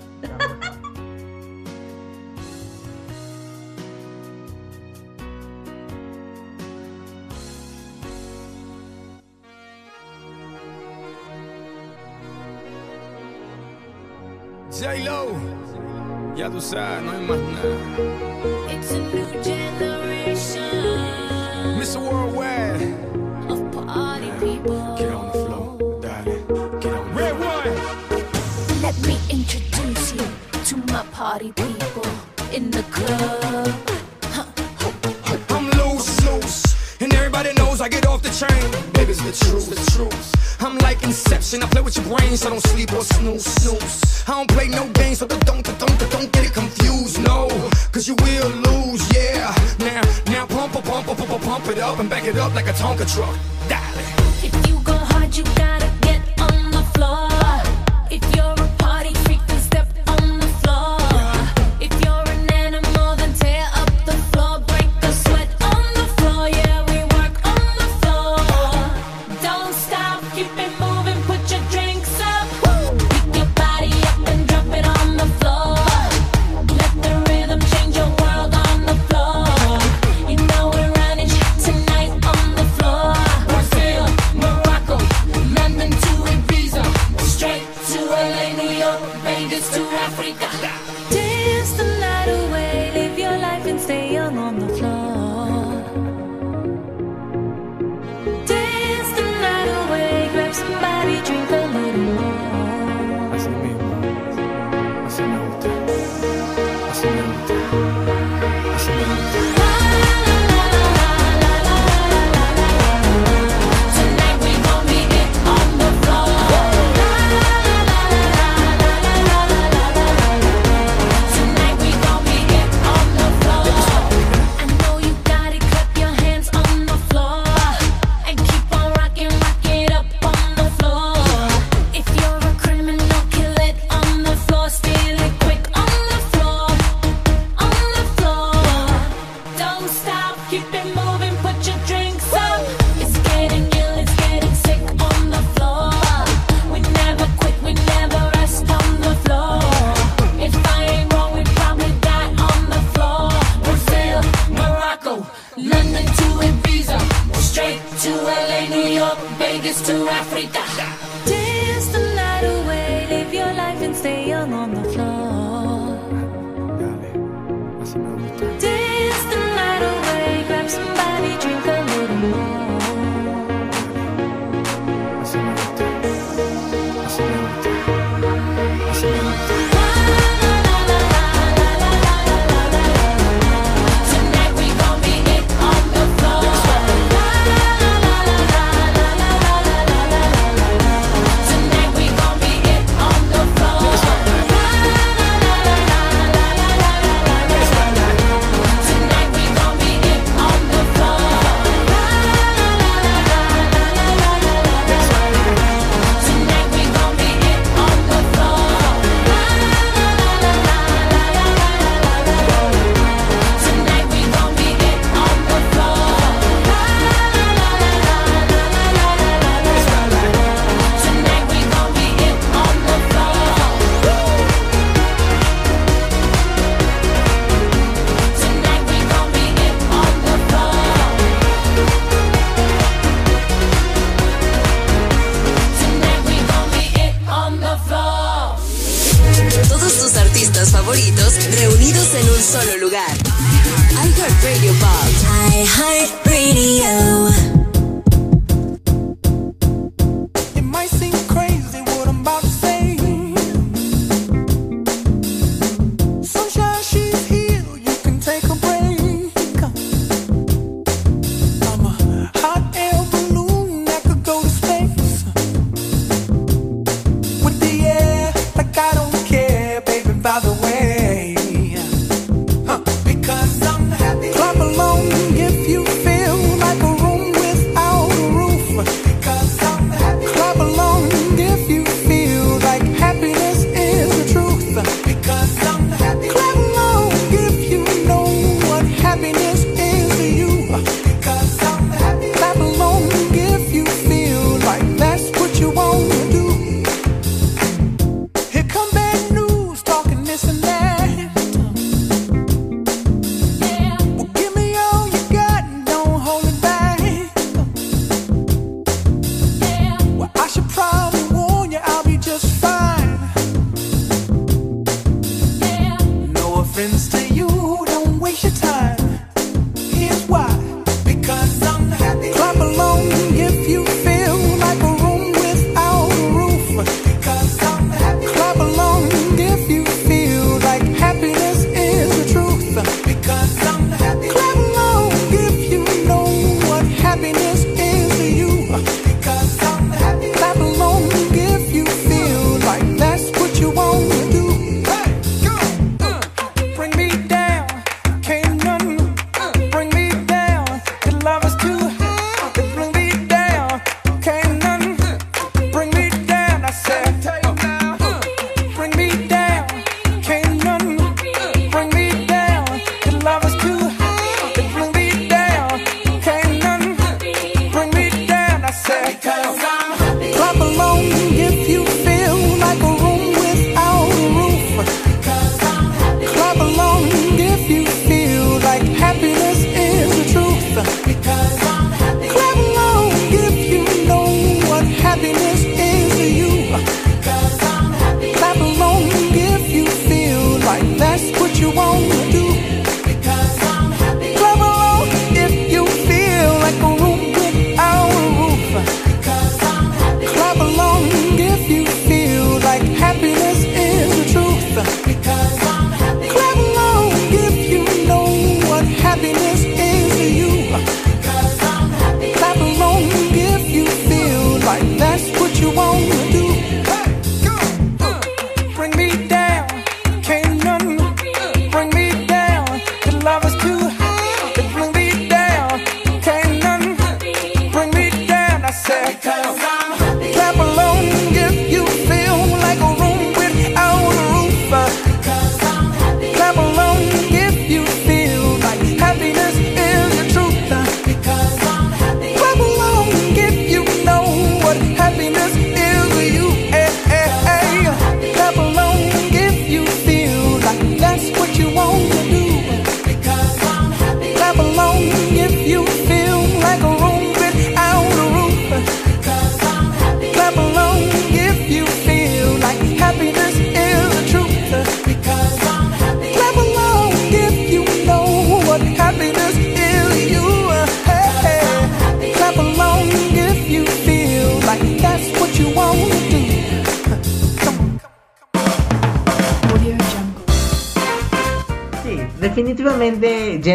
[16.51, 17.77] Tú sabes, no hay más nada.
[18.71, 20.63] It's a new generation
[21.79, 21.99] Mr.
[22.01, 22.83] Worldwide,
[23.49, 24.97] of party people.
[24.97, 26.47] get on the floor, darling.
[26.81, 27.75] Get on Red one.
[28.83, 30.27] Let me introduce you
[30.65, 32.07] to my party people
[32.53, 33.75] in the club.
[35.51, 38.93] I'm loose, loose, and everybody knows I get off the train.
[38.93, 40.50] Baby's the truth, the truth.
[40.63, 44.25] I'm like Inception, I play with your brains, so don't sleep or snooze, snooze.
[44.29, 47.49] I don't play no games, so don't, don't, don't, don't get it confused, no.
[47.93, 49.55] Cause you will lose, yeah.
[49.79, 52.73] Now, now pump, pump, pump, pump, pump, it up and back it up like a
[52.73, 53.35] Tonka truck.
[53.69, 54.05] Darling.
[54.43, 57.29] If you go hard, you gotta get on the floor.
[58.11, 59.15] If you're a party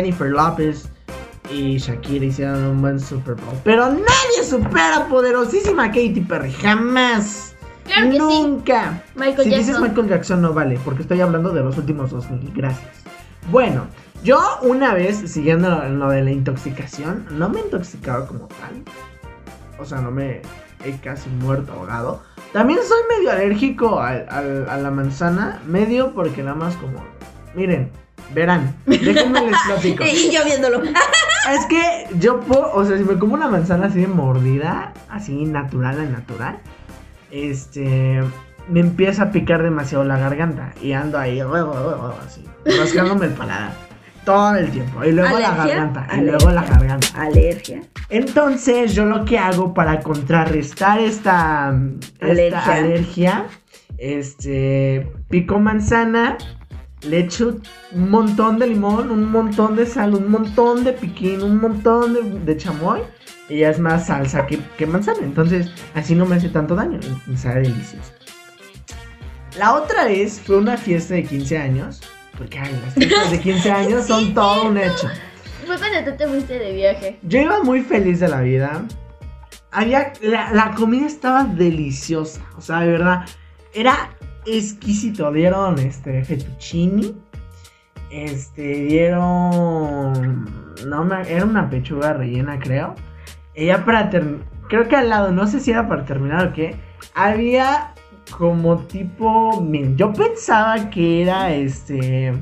[0.05, 0.87] Jennifer Lopez
[1.51, 3.55] y Shakira hicieron un buen Super Bowl.
[3.63, 7.55] Pero nadie supera poderosísima Katy Perry, jamás.
[8.07, 9.03] Nunca.
[9.03, 9.11] Sí.
[9.19, 12.51] Michael si dices Michael Jackson no vale, porque estoy hablando de los últimos 2000.
[12.53, 12.91] Gracias.
[13.49, 13.87] Bueno,
[14.23, 18.83] yo una vez, siguiendo lo de la intoxicación, no me he intoxicado como tal.
[19.79, 20.43] O sea, no me
[20.83, 22.21] he casi muerto ahogado.
[22.53, 27.03] También soy medio alérgico a, a, a la manzana, medio porque nada más como...
[27.55, 27.91] Miren,
[28.33, 30.03] Verán, déjenme les platico.
[30.11, 30.81] y yo viéndolo.
[31.53, 35.45] es que yo puedo, o sea, si me como una manzana así de mordida, así
[35.45, 36.59] natural a natural,
[37.31, 38.21] este,
[38.69, 41.39] me empieza a picar demasiado la garganta y ando ahí,
[42.25, 43.73] así, rascándome el paladar
[44.25, 45.03] todo el tiempo.
[45.03, 47.07] Y luego la garganta, y luego la garganta.
[47.15, 47.81] Alergia.
[48.09, 51.69] Entonces, yo lo que hago para contrarrestar esta,
[52.19, 53.45] alergia
[53.97, 56.37] este, pico manzana
[57.07, 57.59] le echo
[57.91, 62.21] un montón de limón, un montón de sal, un montón de piquín, un montón de,
[62.21, 63.01] de chamoy.
[63.47, 65.19] Y ya es más salsa que, que manzana.
[65.21, 66.99] Entonces, así no me hace tanto daño.
[67.27, 68.11] Me sabe delicioso.
[69.57, 72.01] La otra vez fue una fiesta de 15 años.
[72.37, 75.09] Porque ay, las fiestas de 15 años son todo un hecho.
[75.65, 77.19] Fue cuando tú te fuiste de viaje.
[77.21, 78.83] Yo iba muy feliz de la vida.
[79.71, 82.41] Había, la, la comida estaba deliciosa.
[82.57, 83.25] O sea, de verdad,
[83.73, 84.09] era
[84.45, 85.31] exquisito.
[85.31, 87.15] Dieron este fettuccini.
[88.11, 90.45] Este, dieron.
[90.87, 92.95] No me, era una pechuga rellena, creo.
[93.55, 94.45] Ya para terminar.
[94.67, 96.75] Creo que al lado, no sé si era para terminar o qué.
[97.13, 97.93] Había
[98.37, 99.65] como tipo.
[99.95, 102.33] Yo pensaba que era este.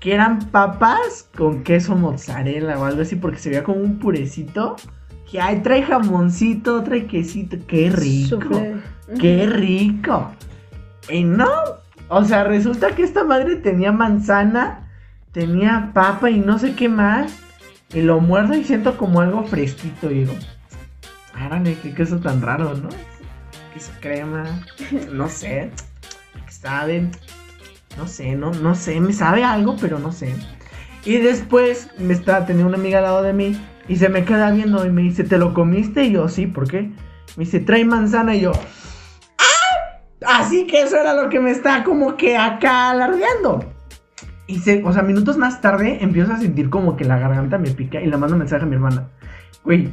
[0.00, 4.76] Que eran papas con queso mozzarella o algo así, porque se veía como un purecito.
[5.30, 7.56] Que ay, trae jamoncito, trae quesito.
[7.66, 8.62] ¡Qué rico!
[9.18, 10.30] ¡Qué rico!
[11.08, 11.48] Y no,
[12.08, 14.88] o sea, resulta que esta madre tenía manzana,
[15.32, 17.38] tenía papa y no sé qué más.
[17.94, 20.10] Y lo muerdo y siento como algo fresquito.
[20.10, 20.34] Y digo,
[21.34, 22.88] árale, qué queso tan raro, ¿no?
[23.72, 24.44] Queso crema,
[25.12, 25.70] no sé.
[26.46, 27.10] ¿Qué sabe?
[27.96, 30.34] No sé, no, no sé, me sabe algo, pero no sé.
[31.04, 34.50] Y después me está, tenía una amiga al lado de mí y se me queda
[34.50, 36.04] viendo y me dice, ¿te lo comiste?
[36.04, 36.90] Y yo, sí, ¿por qué?
[37.36, 38.52] Me dice, trae manzana y yo.
[40.24, 43.64] Así que eso era lo que me está como que acá alardeando.
[44.46, 47.70] Y se, o sea, minutos más tarde empiezo a sentir como que la garganta me
[47.70, 49.08] pica y le mando mensaje a mi hermana.
[49.64, 49.92] Güey,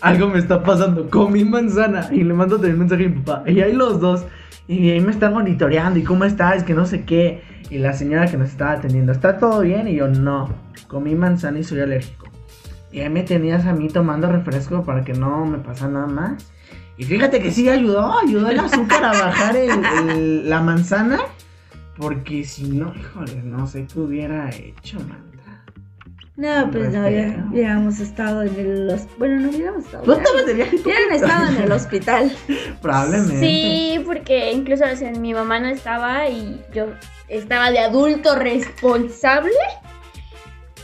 [0.00, 2.08] algo me está pasando, comí manzana.
[2.12, 3.50] Y le mando también mensaje a mi papá.
[3.50, 4.24] Y ahí los dos.
[4.68, 5.98] Y ahí me están monitoreando.
[5.98, 6.62] ¿Y cómo estás?
[6.62, 7.42] Que no sé qué.
[7.70, 9.88] Y la señora que nos estaba atendiendo, ¿está todo bien?
[9.88, 10.54] Y yo, no,
[10.88, 12.26] comí manzana y soy alérgico.
[12.92, 16.52] Y ahí me tenías a mí tomando refresco para que no me pasara nada más.
[17.02, 19.70] Y fíjate que sí ayudó, ayudó el azúcar a bajar el-
[20.08, 21.18] el- la manzana.
[21.96, 25.64] Porque si no, híjole, no sé qué hubiera hecho, manda.
[26.36, 30.04] No, pues no, ya hubiéramos estado en el hos- Bueno, no hubiéramos estado.
[30.06, 30.84] ¿No estabas de viaje tú?
[30.88, 32.32] Hubieran estado en el hospital.
[32.82, 33.40] Probablemente.
[33.40, 36.86] Sí, porque incluso o sea, mi mamá no estaba y yo
[37.28, 39.52] estaba de adulto responsable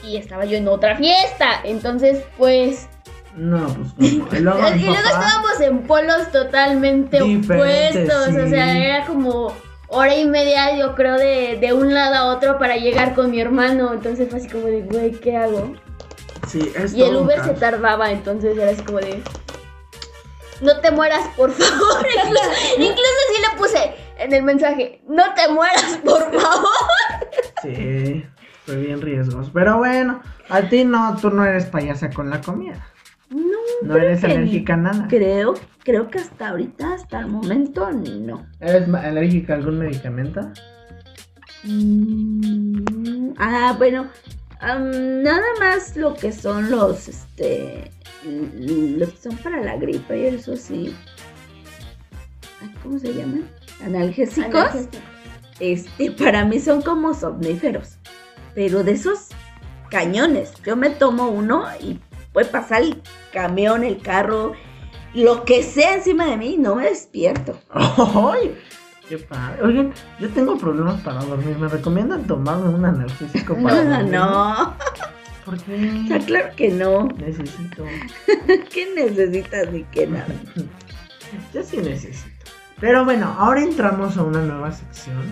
[0.05, 1.61] y estaba yo en otra fiesta.
[1.65, 2.89] Entonces, pues.
[3.39, 4.29] No, pues como.
[4.37, 8.29] Y luego y estábamos en polos totalmente opuestos.
[8.29, 9.53] O sea, era como
[9.87, 13.41] hora y media, yo creo, de, de un lado a otro para llegar con mi
[13.41, 13.93] hermano.
[13.93, 15.75] Entonces fue así como de, güey, ¿qué hago?
[16.49, 19.23] Sí, es Y el Uber se tardaba, entonces era así como de.
[20.61, 22.07] No te mueras, por favor.
[22.25, 26.69] incluso, incluso sí le puse en el mensaje: No te mueras, por favor.
[27.63, 28.27] Sí,
[28.67, 29.51] fue bien riesgoso.
[29.55, 32.85] Pero bueno, a ti no, tú no eres payasa con la comida.
[33.83, 35.07] No, creo eres que alérgica a nada.
[35.09, 35.55] Creo,
[35.85, 38.47] creo que hasta ahorita, hasta el momento, no.
[38.61, 40.51] ¿Eres alérgica a algún medicamento?
[41.65, 44.09] Mm, ah, bueno,
[44.61, 47.91] nada más lo que son los, este,
[48.25, 50.95] los que son para la gripe y eso sí.
[52.83, 53.49] ¿Cómo se llaman?
[53.85, 54.55] Analgésicos.
[54.55, 54.99] Analgésico.
[55.61, 57.99] Este, para mí son como somníferos,
[58.55, 59.29] pero de esos
[59.91, 60.53] cañones.
[60.65, 61.99] Yo me tomo uno y
[62.39, 64.53] puede pasar el camión, el carro,
[65.13, 67.59] lo que sea encima de mí, no me despierto.
[67.73, 68.57] ¡Ay!
[69.09, 69.61] ¡Qué padre!
[69.65, 71.59] Oigan, yo tengo problemas para dormir.
[71.59, 74.13] ¿Me recomiendan tomarme un analgésico para No, dormir?
[74.13, 74.75] no,
[75.45, 76.03] ¿Por qué?
[76.03, 77.09] está claro que no.
[77.19, 77.85] Necesito.
[78.73, 80.29] ¿Qué necesitas ni qué nada?
[81.53, 82.29] Yo sí necesito.
[82.79, 85.23] Pero bueno, ahora entramos a una nueva sección.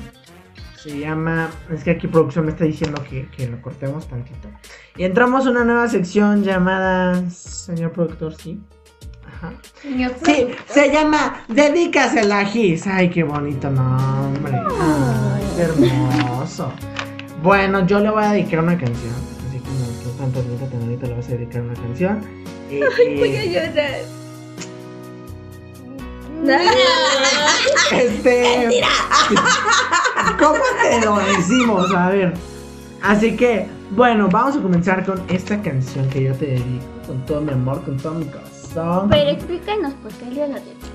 [0.86, 1.50] Se llama.
[1.72, 4.48] Es que aquí producción me está diciendo que, que lo cortemos tantito.
[4.96, 7.28] Y entramos a una nueva sección llamada.
[7.28, 8.60] Señor productor, sí.
[9.26, 9.52] Ajá.
[9.82, 10.56] Señor Sí, productor.
[10.68, 12.86] se llama Dedícasela a Gis.
[12.86, 14.52] Ay, qué bonito nombre.
[14.80, 16.72] Ay, qué hermoso.
[17.42, 19.12] Bueno, yo le voy a dedicar una canción.
[19.48, 22.20] Así como tú tan bonita le vas a dedicar una canción.
[22.70, 22.80] Eh,
[23.18, 24.25] Voy a eh, llorar.
[27.92, 28.70] Este.
[30.38, 31.94] ¿Cómo te lo decimos?
[31.94, 32.34] A ver.
[33.02, 36.84] Así que, bueno, vamos a comenzar con esta canción que yo te dedico.
[37.06, 39.08] Con todo mi amor, con todo mi corazón.
[39.10, 40.90] Pero explícanos por qué de la dedicas.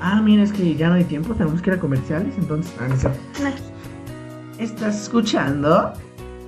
[0.00, 2.72] Ah, mira, es que ya no hay tiempo, tenemos que ir a comerciales, entonces.
[2.80, 3.52] Ah, no.
[4.58, 5.92] Estás escuchando.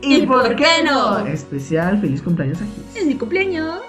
[0.03, 1.19] ¿Y por qué no?
[1.27, 2.97] Especial, feliz cumpleaños a Gis.
[2.97, 3.81] Es mi cumpleaños.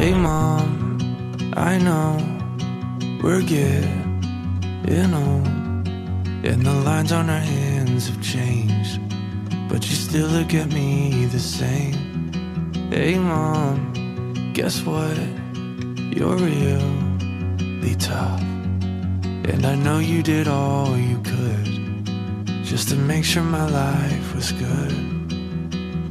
[0.00, 0.96] Hey mom,
[1.58, 2.16] I know
[3.22, 5.46] we're getting old,
[6.42, 8.98] and the lines on our hands have changed,
[9.68, 12.32] but you still look at me the same.
[12.90, 13.92] Hey mom,
[14.54, 15.18] guess what?
[16.16, 18.40] You're really tough.
[18.40, 24.50] And I know you did all you could just to make sure my life was
[24.52, 25.19] good.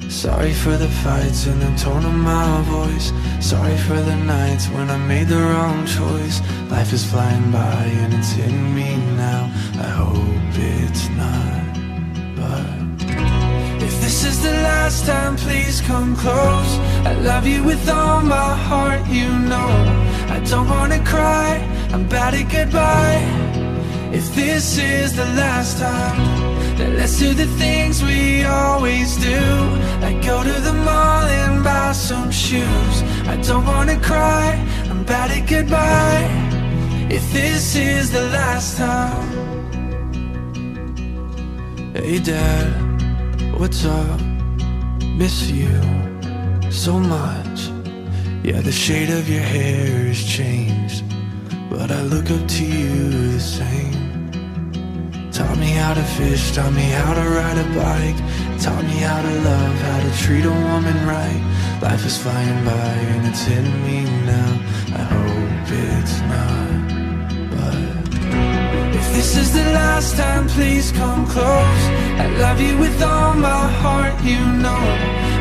[0.09, 3.13] Sorry for the fights and the tone of my voice.
[3.39, 6.41] Sorry for the nights when I made the wrong choice.
[6.71, 9.51] Life is flying by and it's hitting me now.
[9.79, 10.17] I hope
[10.55, 11.75] it's not,
[12.35, 16.71] but if this is the last time, please come close.
[17.05, 19.71] I love you with all my heart, you know.
[20.27, 21.57] I don't wanna cry,
[21.93, 23.21] I'm bad at goodbye.
[24.11, 29.39] If this is the last time, let's do the things we always do.
[30.01, 32.95] Like go to the mall and buy some shoes.
[33.27, 34.53] I don't wanna cry,
[34.89, 36.27] I'm bad at goodbye.
[37.09, 39.29] If this is the last time.
[41.93, 42.69] Hey dad,
[43.59, 44.21] what's up?
[45.17, 45.81] Miss you
[46.71, 47.59] so much.
[48.43, 51.03] Yeah, the shade of your hair has changed,
[51.69, 53.88] but I look up to you the same.
[55.39, 58.19] Taught me how to fish, taught me how to ride a bike,
[58.59, 61.41] taught me how to love, how to treat a woman right.
[61.81, 64.51] Life is flying by and it's hitting me now.
[64.99, 66.79] I hope it's not,
[67.55, 71.83] but if this is the last time, please come close.
[72.23, 74.83] I love you with all my heart, you know.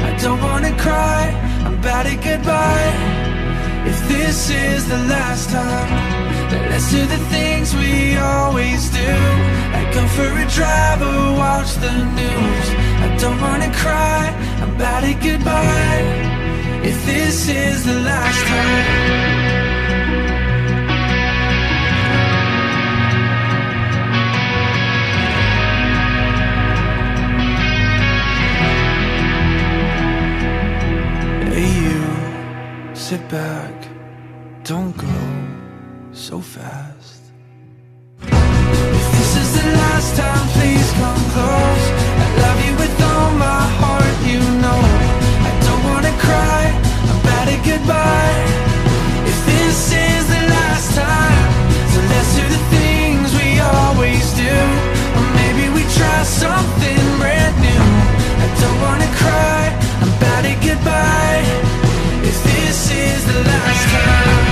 [0.09, 1.24] I don't wanna cry,
[1.66, 2.94] I'm bad at goodbye.
[3.90, 5.90] If this is the last time,
[6.70, 9.59] let's do the things we always do.
[10.07, 12.66] For a drive or watch the news.
[13.05, 14.22] I don't wanna cry,
[14.78, 16.03] bad at goodbye.
[16.82, 19.28] If this is the last time.
[33.09, 33.88] Sit back,
[34.64, 35.18] don't go
[36.12, 36.97] so fast.
[39.99, 41.84] Last time, please come close.
[42.22, 44.80] I love you with all my heart, you know.
[45.49, 46.62] I don't wanna cry,
[47.26, 48.38] bad at goodbye.
[49.30, 51.46] If this is the last time,
[51.92, 54.57] so let's do the things we always do.
[55.18, 57.82] Or maybe we try something brand new.
[58.44, 59.62] I don't wanna cry,
[60.22, 61.42] bad at goodbye.
[62.30, 64.47] If this is the last time,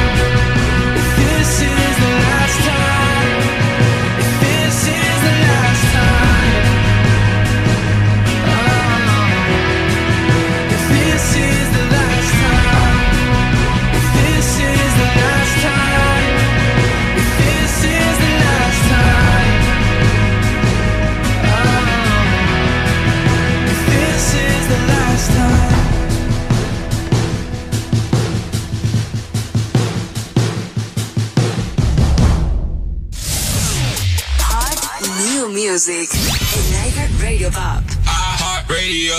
[35.56, 37.82] music en iHeart Radio Pop.
[38.04, 39.14] iHeart Radio.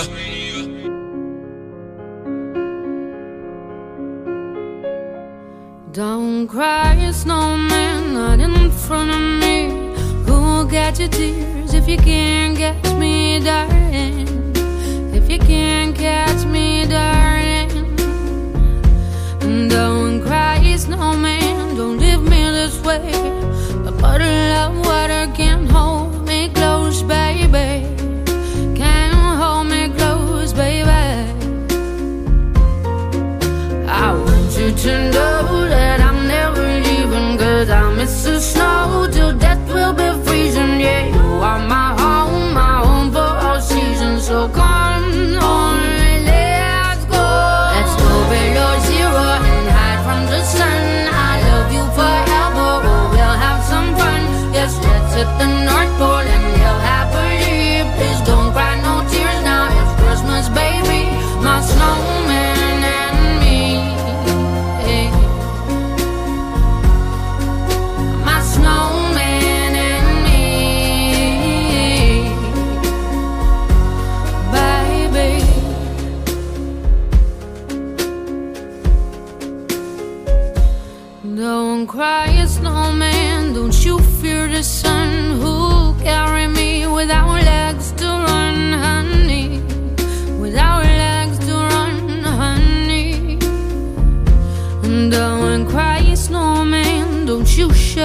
[5.91, 9.69] Don't cry, snowman, not in front of me.
[10.27, 14.27] Who'll get your tears if you can't catch me, darling?
[15.13, 17.97] If you can't catch me, darling.
[19.69, 23.11] Don't cry, snowman, don't leave me this way.
[23.87, 25.06] A bottle of water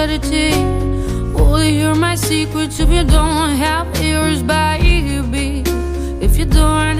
[0.07, 1.33] tear.
[1.33, 5.63] Will you hear my secrets if you don't have ears, baby?
[6.19, 6.92] If you don't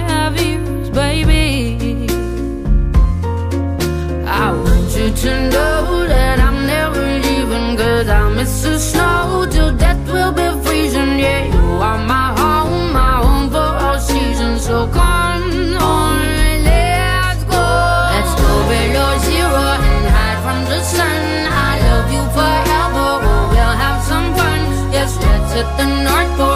[25.77, 26.52] the North Pole.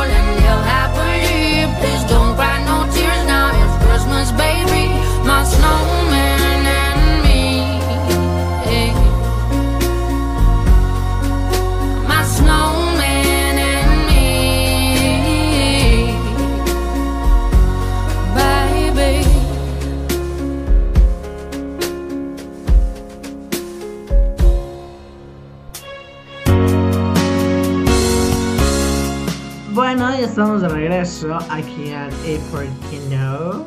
[30.38, 33.64] Estamos de regreso aquí en A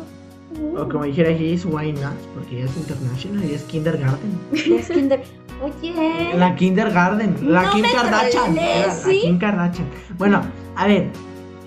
[0.77, 2.15] O como dijera Gis, why not?
[2.33, 4.39] Porque ya es international y es kindergarten.
[4.53, 5.21] Es kinder.
[5.61, 6.31] Oye.
[6.37, 8.57] La kindergarten, la No Kim Kardashian.
[8.57, 9.21] era La ¿sí?
[9.23, 9.89] Kim Kardashian.
[10.17, 10.43] Bueno,
[10.77, 11.09] a ver.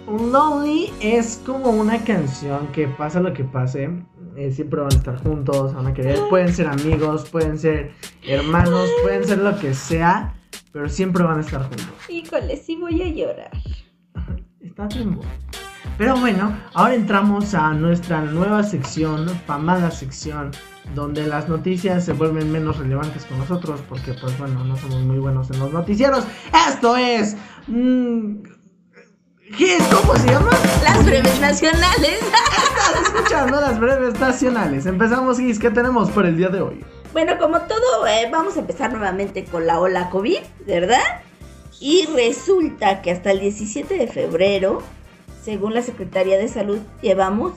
[0.07, 3.89] Lonely es como una canción que pasa lo que pase.
[4.37, 6.17] eh, siempre van a estar juntos, van a querer.
[6.29, 7.91] Pueden ser amigos, pueden ser
[8.25, 10.33] hermanos, pueden ser lo que sea.
[10.71, 11.89] Pero siempre van a estar juntos.
[12.07, 13.51] Híjole, sí voy a llorar.
[14.63, 15.31] Está bien bueno.
[15.97, 20.51] Pero bueno, ahora entramos a nuestra nueva sección, famada sección,
[20.95, 25.19] donde las noticias se vuelven menos relevantes con nosotros, porque pues bueno, no somos muy
[25.19, 26.25] buenos en los noticieros.
[26.69, 27.35] Esto es...
[27.67, 28.43] mm,
[29.57, 29.83] ¿Qué es?
[29.83, 30.49] ¿Cómo se llama?
[30.81, 32.19] Las breves nacionales.
[32.21, 34.85] Estás escuchando las breves nacionales.
[34.85, 36.85] Empezamos, Gis, ¿qué tenemos por el día de hoy?
[37.11, 41.21] Bueno, como todo, eh, vamos a empezar nuevamente con la ola COVID, ¿verdad?
[41.85, 44.81] Y resulta que hasta el 17 de febrero,
[45.43, 47.51] según la Secretaría de Salud, llevamos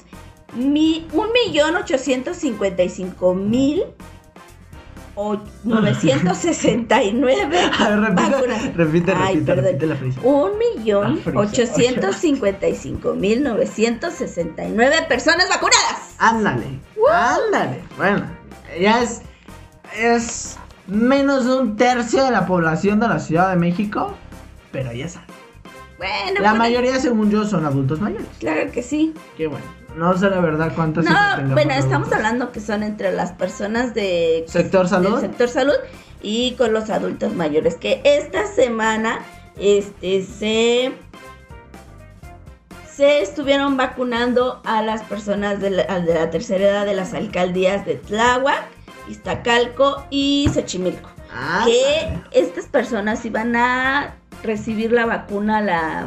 [0.56, 3.84] mi, 1.855.000
[5.18, 8.76] o 969 A ver, repite, vacunas.
[8.76, 10.18] repite, Ay, repite, repite la frase.
[10.22, 11.38] Un millón Ah, frisa.
[11.38, 16.14] ochocientos cincuenta y cinco mil novecientos sesenta y nueve personas vacunadas.
[16.18, 16.66] Ándale,
[17.10, 17.80] ándale.
[17.96, 18.26] Bueno,
[18.78, 19.22] ya es,
[19.98, 24.14] es menos de un tercio de la población de la Ciudad de México,
[24.72, 25.28] pero ya saben.
[25.98, 28.26] Bueno, La pues, mayoría, según yo, son adultos mayores.
[28.38, 29.14] Claro que sí.
[29.36, 29.64] Qué bueno.
[29.96, 31.10] No sé la verdad cuántas No,
[31.54, 32.12] bueno, estamos adultos.
[32.12, 35.12] hablando que son entre las personas de ¿Sector salud?
[35.12, 35.74] del sector salud
[36.20, 39.20] y con los adultos mayores que esta semana
[39.58, 40.92] este se
[42.94, 47.84] se estuvieron vacunando a las personas de la, de la tercera edad de las alcaldías
[47.86, 48.64] de Tláhuac,
[49.08, 51.10] Iztacalco y Xochimilco.
[51.32, 56.06] Ah, que estas personas iban a recibir la vacuna la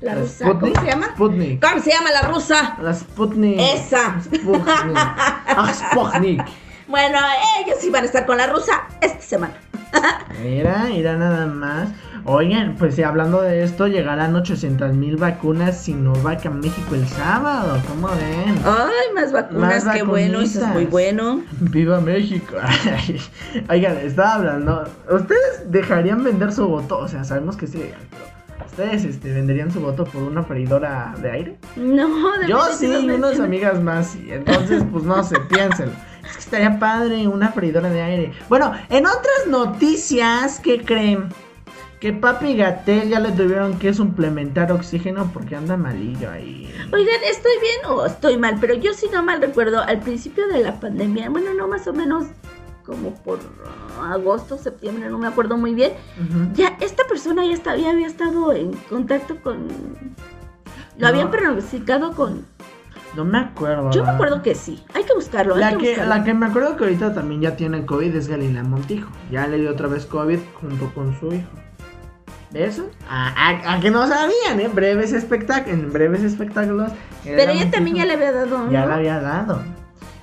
[0.00, 1.08] la ¿La rusa, ¿cómo se llama?
[1.14, 1.66] Sputnik.
[1.66, 2.78] ¿Cómo se llama la rusa?
[2.80, 3.60] La Sputnik.
[3.60, 4.20] Esa.
[4.22, 4.96] Sputnik.
[4.96, 6.42] Ah, Sputnik.
[6.90, 7.18] Bueno,
[7.64, 9.54] ellos iban a estar con la rusa esta semana.
[10.42, 11.88] Mira, mira nada más.
[12.24, 17.80] Oigan, pues sí, hablando de esto, llegarán 800 mil vacunas Sinovac a México el sábado.
[17.88, 18.60] ¿Cómo ven?
[18.64, 21.42] Ay, más vacunas, Más qué bueno, eso es muy bueno.
[21.60, 22.56] ¡Viva México!
[23.68, 24.84] Oigan, estaba hablando.
[25.10, 26.98] ¿Ustedes dejarían vender su voto?
[26.98, 28.24] O sea, sabemos que sí, pero
[28.66, 31.58] ¿Ustedes este, venderían su voto por una freidora de aire?
[31.76, 32.08] No,
[32.46, 34.08] Yo sí, y unas amigas más.
[34.08, 34.28] sí.
[34.30, 35.92] Entonces, pues no sé, piénsenlo.
[36.38, 38.32] Estaría padre una freidora de aire.
[38.48, 41.28] Bueno, en otras noticias, ¿qué creen?
[42.00, 46.72] Que Papi Gatel ya le tuvieron que suplementar oxígeno porque anda malillo ahí.
[46.92, 48.56] Oigan, ¿estoy bien o estoy mal?
[48.60, 51.92] Pero yo sí no mal recuerdo, al principio de la pandemia, bueno, no más o
[51.92, 52.24] menos
[52.86, 53.38] como por
[54.00, 55.92] ah, agosto, septiembre, no me acuerdo muy bien,
[56.54, 59.68] ya esta persona ya, estaba, ya había estado en contacto con...
[60.96, 61.06] Lo No.
[61.08, 62.46] habían pronosticado con...
[63.16, 63.90] No me acuerdo.
[63.90, 65.54] Yo me acuerdo que sí, hay que buscarlo.
[65.56, 66.14] hay La que que, buscarlo.
[66.14, 69.10] la que me acuerdo que ahorita también ya tiene COVID es Galila Montijo.
[69.30, 71.48] Ya le dio otra vez COVID junto con su hijo.
[72.50, 72.88] ¿De eso?
[73.08, 74.68] A, a- a que no sabían, ¿eh?
[74.72, 75.78] Breves espectáculos.
[75.78, 76.90] En breves espectáculos.
[77.24, 78.72] Pero ella también ya le había dado, ¿no?
[78.72, 79.62] Ya la había dado.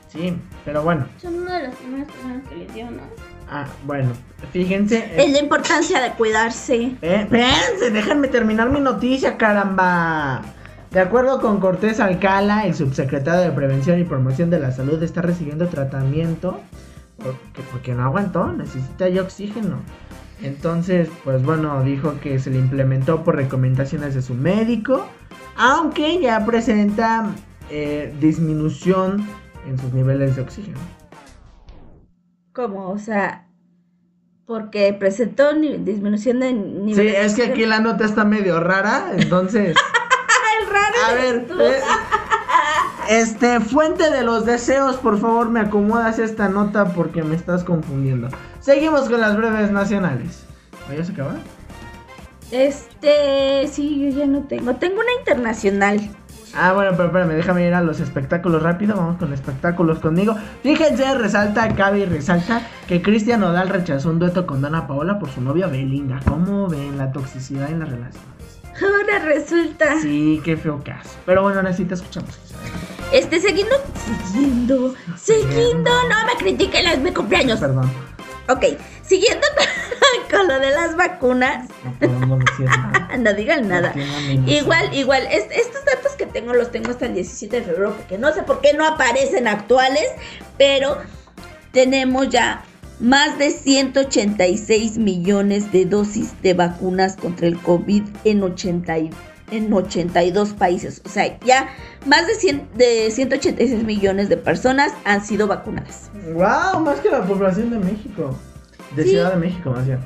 [0.09, 1.05] Sí, pero bueno.
[1.21, 3.01] Son una de las primeras personas que le dio, ¿no?
[3.49, 4.09] Ah, bueno.
[4.51, 4.97] Fíjense.
[5.15, 6.97] Es eh, la importancia de cuidarse.
[7.01, 10.41] eh, déjenme terminar mi noticia, caramba.
[10.91, 15.21] De acuerdo con Cortés Alcala, el subsecretario de Prevención y Promoción de la Salud está
[15.21, 16.59] recibiendo tratamiento
[17.17, 19.81] porque, porque no aguantó, necesita ya oxígeno.
[20.41, 25.07] Entonces, pues bueno, dijo que se le implementó por recomendaciones de su médico,
[25.55, 27.31] aunque ya presenta
[27.69, 29.27] eh, disminución
[29.67, 30.79] en sus niveles de oxígeno.
[32.53, 33.47] Como, o sea,
[34.45, 37.09] porque presentó disminución de nivel.
[37.09, 39.75] Sí, es que aquí la nota está medio rara, entonces...
[41.07, 41.79] A ver, eh,
[43.09, 48.27] este, fuente de los deseos, por favor, me acomodas esta nota porque me estás confundiendo.
[48.59, 50.43] Seguimos con las breves nacionales.
[50.89, 51.31] ¿O ¿Ya se acabó?
[52.51, 54.75] Este, sí, yo ya no tengo.
[54.75, 56.09] Tengo una internacional.
[56.53, 58.95] Ah, bueno, pero espérame, déjame ir a los espectáculos rápido.
[58.95, 60.35] Vamos con espectáculos conmigo.
[60.63, 65.29] Fíjense, resalta, cabe y resalta que Cristian Nodal rechazó un dueto con Dana Paola por
[65.29, 66.19] su novia Belinda.
[66.25, 68.36] ¿Cómo ven la toxicidad en la relación?
[68.81, 69.99] Ahora resulta.
[70.01, 71.09] Sí, qué feo caso.
[71.25, 72.31] Pero bueno, ahora sí te escuchamos.
[73.11, 73.75] Este, siguiendo,
[74.31, 75.89] siguiendo, siguiendo.
[76.09, 77.59] No me critiquen, es mi cumpleaños.
[77.59, 77.89] Perdón,
[78.49, 78.63] Ok,
[79.05, 81.67] siguiendo con, con lo de las vacunas.
[82.01, 83.09] no decir nada.
[83.17, 83.93] No digan nada.
[84.45, 88.17] Igual, igual, es- estos datos que tengo los tengo hasta el 17 de febrero, porque
[88.17, 90.05] no sé por qué no aparecen actuales,
[90.57, 90.97] pero
[91.71, 92.63] tenemos ya
[92.99, 99.09] más de 186 millones de dosis de vacunas contra el COVID en 80 y-
[99.51, 101.01] en 82 países.
[101.05, 101.69] O sea, ya
[102.05, 106.09] más de, 100, de 186 millones de personas han sido vacunadas.
[106.33, 108.37] Wow, más que la población de México.
[108.95, 109.09] De Sí.
[109.11, 109.99] Ciudad de México, más bien.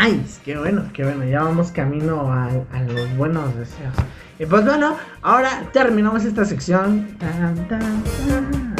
[0.00, 1.24] Nice, qué bueno, qué bueno.
[1.24, 3.92] Ya vamos camino a, a los buenos deseos.
[4.38, 7.16] Y pues bueno, ahora terminamos esta sección.
[7.18, 8.74] Tan, tan, tan.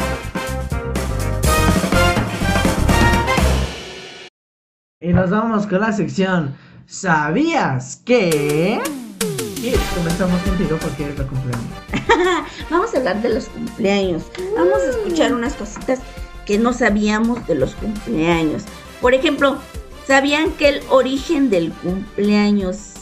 [5.05, 6.55] Y nos vamos con la sección
[6.87, 8.81] ¿Sabías que?
[9.61, 12.47] Y comenzamos contigo porque es la cumpleaños.
[12.71, 14.23] Vamos a hablar de los cumpleaños.
[14.55, 15.99] Vamos a escuchar unas cositas
[16.47, 18.63] que no sabíamos de los cumpleaños.
[18.99, 19.57] Por ejemplo,
[20.07, 22.93] ¿sabían que el origen del cumpleaños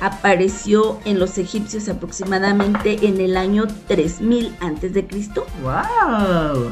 [0.00, 5.46] apareció en los egipcios aproximadamente en el año 3000 antes de Cristo?
[5.62, 6.70] ¡Wow!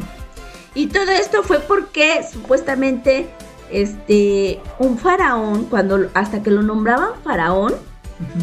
[0.75, 3.29] Y todo esto fue porque supuestamente
[3.71, 7.75] este un faraón cuando hasta que lo nombraban faraón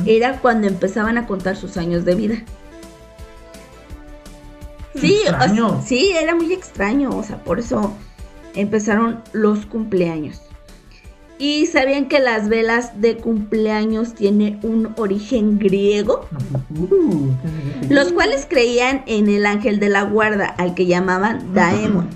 [0.06, 2.36] era cuando empezaban a contar sus años de vida.
[4.96, 5.82] Sí, o sea, Extraño.
[5.86, 7.94] sí, era muy extraño, o sea, por eso
[8.54, 10.42] empezaron los cumpleaños.
[11.38, 16.26] Y sabían que las velas de cumpleaños tienen un origen griego,
[17.90, 22.08] los cuales creían en el ángel de la guarda, al que llamaban Daemon.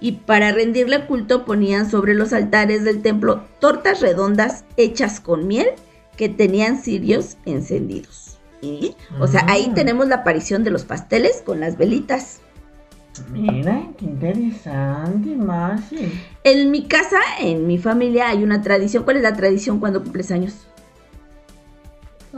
[0.00, 5.68] Y para rendirle culto ponían sobre los altares del templo tortas redondas hechas con miel
[6.16, 8.38] que tenían cirios encendidos.
[8.60, 8.94] ¿Y?
[9.20, 9.74] O sea, ahí Ah.
[9.74, 12.40] tenemos la aparición de los pasteles con las velitas.
[13.32, 16.12] Mira, qué interesante, Masi.
[16.44, 19.02] En mi casa, en mi familia, hay una tradición.
[19.04, 20.66] ¿Cuál es la tradición cuando cumples años?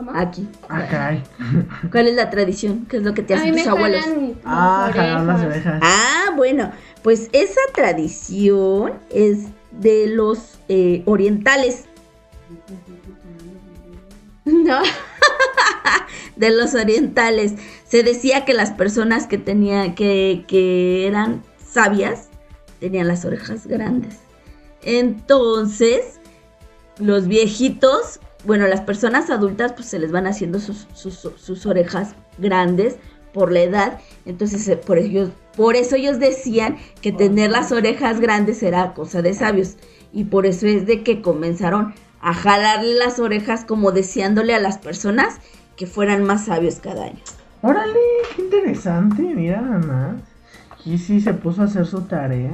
[0.01, 0.12] ¿Cómo?
[0.14, 0.48] Aquí.
[0.70, 1.22] Ah, caray.
[1.92, 2.86] ¿Cuál es la tradición?
[2.88, 4.03] ¿Qué es lo que te hacen tus abuelos?
[4.46, 5.66] Ah, jalar las orejas.
[5.66, 5.80] orejas.
[5.84, 6.72] Ah, bueno,
[7.03, 11.84] pues esa tradición es de los eh, orientales.
[14.46, 14.80] No,
[16.36, 17.53] de los orientales.
[17.86, 22.30] Se decía que las personas que tenían, que, que eran sabias,
[22.80, 24.16] tenían las orejas grandes.
[24.82, 26.20] Entonces,
[26.98, 32.14] los viejitos, bueno, las personas adultas, pues se les van haciendo sus, sus- sus orejas
[32.38, 32.97] grandes
[33.32, 33.99] por la edad.
[34.26, 39.22] Entonces, eh, por ellos, por eso ellos decían que tener las orejas grandes era cosa
[39.22, 39.76] de sabios.
[40.12, 44.78] Y por eso es de que comenzaron a jalarle las orejas como deseándole a las
[44.78, 45.38] personas
[45.76, 47.20] que fueran más sabios cada año.
[47.62, 47.99] Órale,
[48.34, 50.16] qué interesante, mira nada más.
[50.84, 52.53] Y sí se puso a hacer su tarea.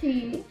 [0.00, 0.42] Sí.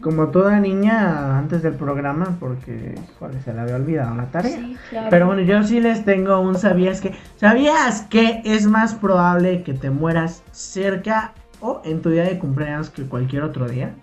[0.00, 4.56] Como toda niña antes del programa, porque híjole, se le había olvidado la tarea.
[4.56, 5.08] Sí, claro.
[5.10, 7.14] Pero bueno, yo sí les tengo un sabías que.
[7.36, 12.88] ¿Sabías que es más probable que te mueras cerca o en tu día de cumpleaños
[12.88, 13.94] que cualquier otro día?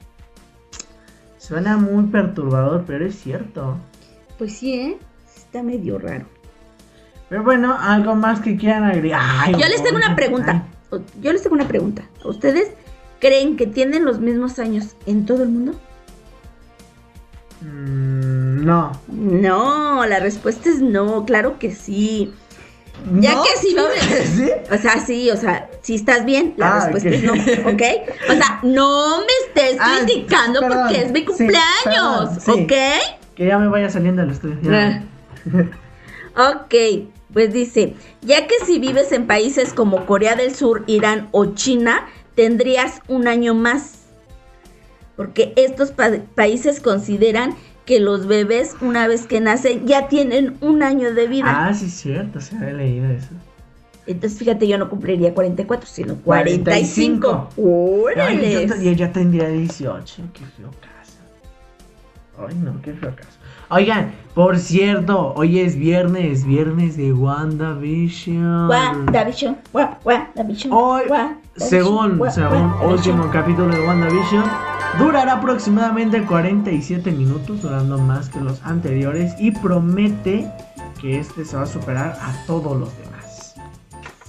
[1.38, 3.78] Suena muy perturbador, pero es cierto.
[4.38, 4.98] Pues sí, ¿eh?
[5.36, 6.26] Está medio raro.
[7.30, 9.22] Pero bueno, algo más que quieran agregar.
[9.24, 10.64] Ay, Yo les tengo una pregunta.
[11.22, 12.04] Yo les tengo una pregunta.
[12.24, 12.72] ¿Ustedes
[13.20, 15.74] creen que tienen los mismos años en todo el mundo?
[17.62, 18.92] Mm, no.
[19.08, 22.34] No, la respuesta es no, claro que sí.
[23.20, 23.44] Ya ¿No?
[23.44, 24.30] que sí vives.
[24.36, 24.52] ¿Sí?
[24.74, 27.82] O sea, sí, o sea, si estás bien, la Ah, respuesta es no, ¿ok?
[28.30, 32.64] O sea, no me estés Ah, criticando perdón, porque es mi sí, cumpleaños, perdón.
[32.64, 32.74] ¿ok?
[33.36, 34.58] Que ya me vaya saliendo del estudio.
[34.64, 35.04] ya.
[36.36, 36.74] Ok,
[37.34, 42.08] pues dice, ya que si vives en países como Corea del Sur, Irán o China,
[42.36, 43.97] tendrías un año más.
[45.18, 47.56] Porque estos pa- países consideran
[47.86, 51.46] que los bebés una vez que nacen ya tienen un año de vida.
[51.68, 53.30] Ah, sí, cierto, se había leído eso.
[54.06, 57.50] Entonces fíjate, yo no cumpliría 44, sino 45.
[57.50, 57.50] 45.
[57.58, 57.64] Ay,
[58.24, 58.68] ¡Órale!
[58.68, 60.24] yo, yo ya tendría 18.
[60.34, 62.48] Qué feo caso.
[62.48, 63.30] Ay, no, qué feo caso.
[63.70, 68.70] Oigan, por cierto, hoy es viernes, viernes de WandaVision.
[68.70, 72.92] WandaVision, Wa- WandaVision, Hoy, WandaVision, según, Wa- según WandaVision.
[73.20, 74.44] último capítulo de WandaVision,
[75.00, 80.48] durará aproximadamente 47 minutos, durando más que los anteriores, y promete
[81.02, 83.56] que este se va a superar a todos los demás.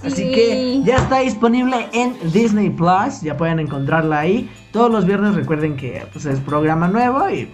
[0.03, 0.31] Así Sí.
[0.31, 4.49] que ya está disponible en Disney Plus, ya pueden encontrarla ahí.
[4.71, 7.49] Todos los viernes recuerden que pues, es programa nuevo y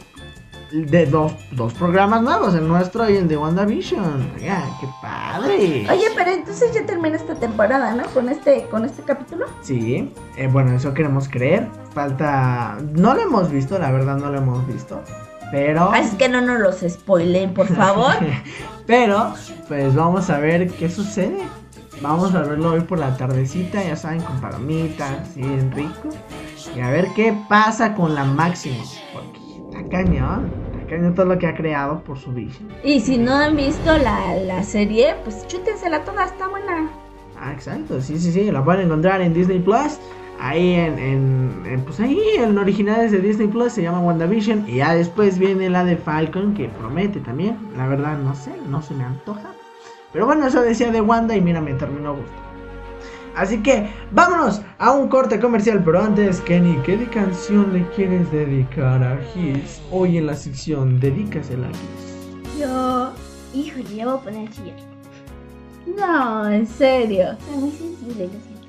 [0.84, 4.32] de dos, dos programas nuevos, el nuestro y el de WandaVision.
[4.36, 5.88] Oigan, qué padre.
[5.90, 8.04] Oye, pero entonces ya termina esta temporada, ¿no?
[8.08, 9.46] Con este, con este capítulo.
[9.62, 11.68] Sí, eh, bueno, eso queremos creer.
[11.94, 12.78] Falta.
[12.94, 15.02] No lo hemos visto, la verdad no lo hemos visto.
[15.52, 15.92] Pero.
[15.94, 18.14] Así que no nos los spoilen, por favor.
[18.86, 19.34] pero,
[19.68, 21.42] pues vamos a ver qué sucede.
[22.02, 26.10] Vamos a verlo hoy por la tardecita, ya saben, con palomitas, bien rico.
[26.76, 28.84] Y a ver qué pasa con la máxima.
[29.14, 30.52] Porque está cañón,
[30.86, 32.68] está cañón todo lo que ha creado por su Vision.
[32.84, 36.90] Y si no han visto la, la serie, pues chútensela toda, está buena.
[37.40, 40.00] Ah, exacto, sí, sí, sí, la pueden encontrar en Disney Plus.
[40.40, 44.66] Ahí en, en, en- pues ahí en originales de Disney Plus se llama WandaVision.
[44.68, 47.58] Y ya después viene la de Falcon que promete también.
[47.78, 49.52] La verdad no sé, no se me antoja.
[50.14, 52.45] Pero bueno, eso decía de Wanda y mira, me terminó gustando.
[53.36, 55.82] Así que vámonos a un corte comercial.
[55.84, 59.82] Pero antes, Kenny, ¿qué de canción le quieres dedicar a Gis?
[59.92, 62.60] Hoy en la sección Dedícasela a Gis.
[62.60, 63.12] Yo,
[63.54, 64.78] híjole, ya voy a poner chillar.
[65.98, 67.32] No, en serio.
[67.32, 68.68] Está muy sensible, lo siento.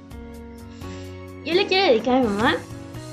[1.45, 2.55] Yo le quiero dedicar a mi mamá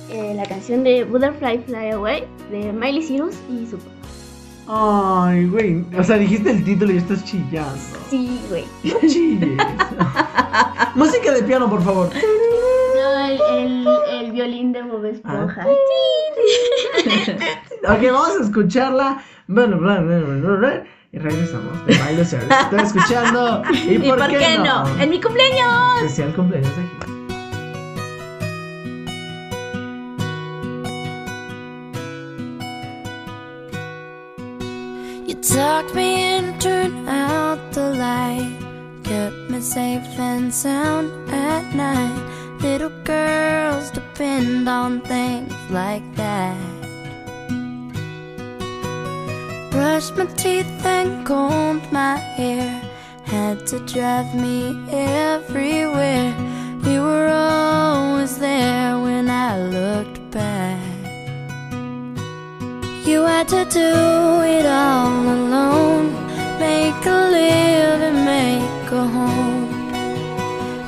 [0.09, 3.92] eh, la canción de Butterfly Fly Away de Miley Cyrus y su papá.
[4.67, 5.85] Ay, güey.
[5.97, 7.79] O sea, dijiste el título y estás chillando.
[8.09, 8.65] Sí, güey.
[8.83, 9.57] No chilles.
[10.95, 12.09] Música de piano, por favor.
[12.95, 15.65] No, el, el, el violín de Bob Esponja.
[17.89, 19.23] Ok, vamos a escucharla.
[19.47, 19.79] Bueno,
[21.13, 21.93] y regresamos de.
[21.93, 23.61] Estoy escuchando.
[23.87, 24.99] ¿Y, ¿Y por, qué, no?
[24.99, 26.01] ¡En mi cumpleaños!
[26.01, 27.22] Especial cumpleaños aquí.
[35.25, 38.57] You tucked me in, turned out the light,
[39.05, 42.19] kept me safe and sound at night.
[42.61, 46.57] Little girls depend on things like that.
[49.71, 52.67] Brushed my teeth and combed my hair,
[53.23, 56.35] had to drive me everywhere.
[56.83, 58.82] You were always there
[63.13, 63.91] You had to do
[64.55, 66.05] it all alone.
[66.59, 69.69] Make a living, make a home.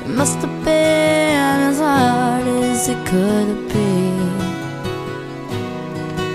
[0.04, 4.40] It must have been as hard as it could have been.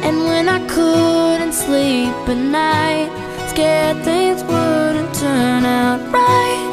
[0.07, 3.11] And when I couldn't sleep at night,
[3.49, 6.71] scared things wouldn't turn out right,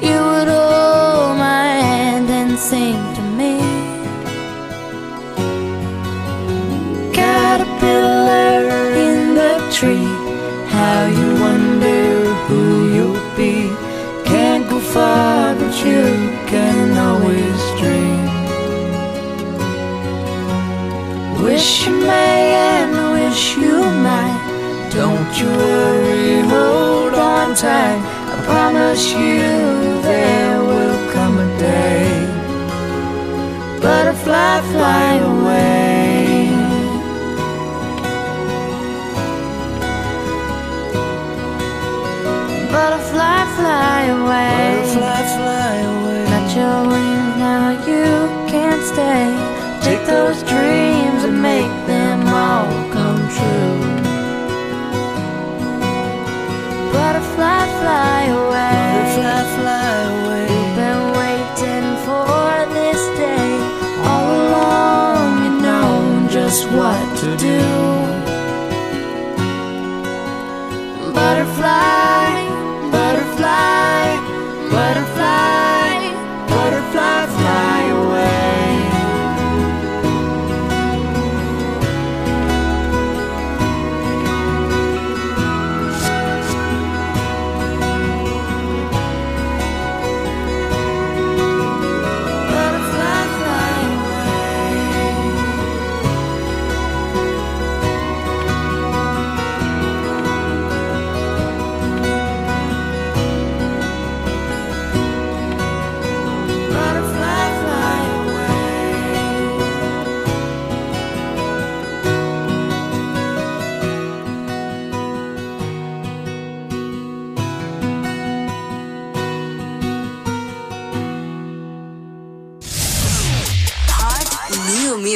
[0.00, 2.99] you would hold my hand and sing
[23.40, 24.90] wish you might.
[24.92, 28.00] Don't you worry, hold on tight.
[28.32, 32.10] I promise you there will come a day.
[33.80, 36.50] Butterfly, fly away.
[42.72, 44.69] Butterfly, fly away.
[57.80, 58.09] Fly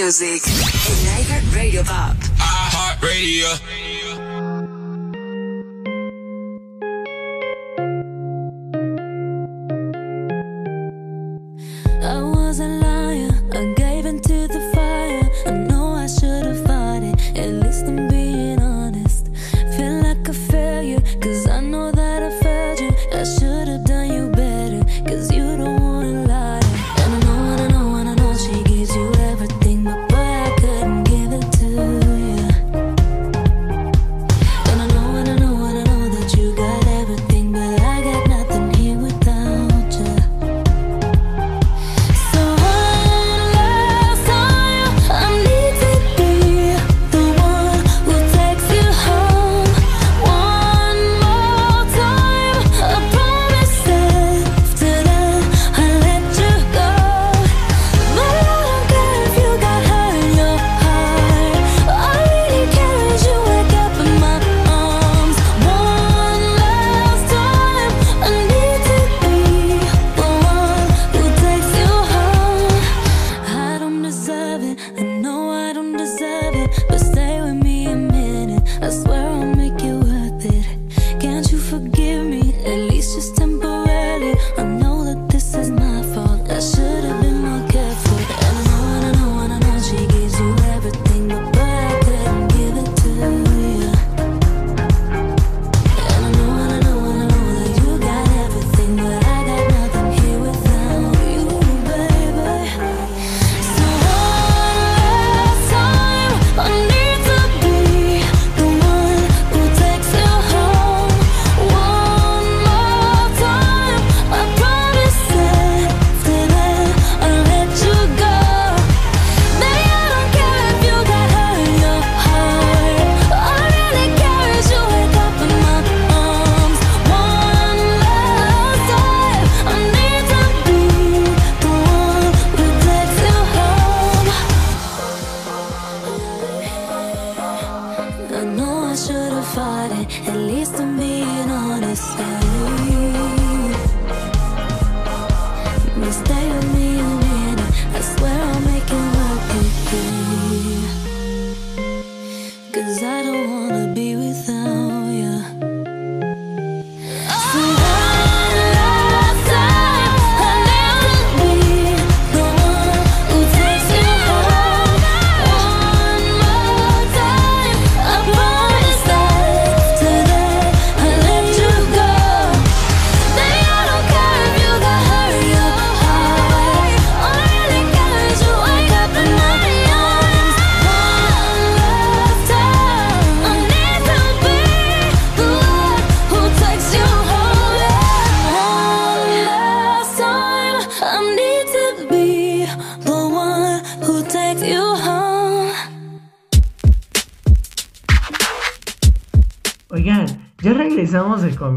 [0.05, 2.15] music in Niger Radio Pop.
[2.39, 3.74] I Heart Radio.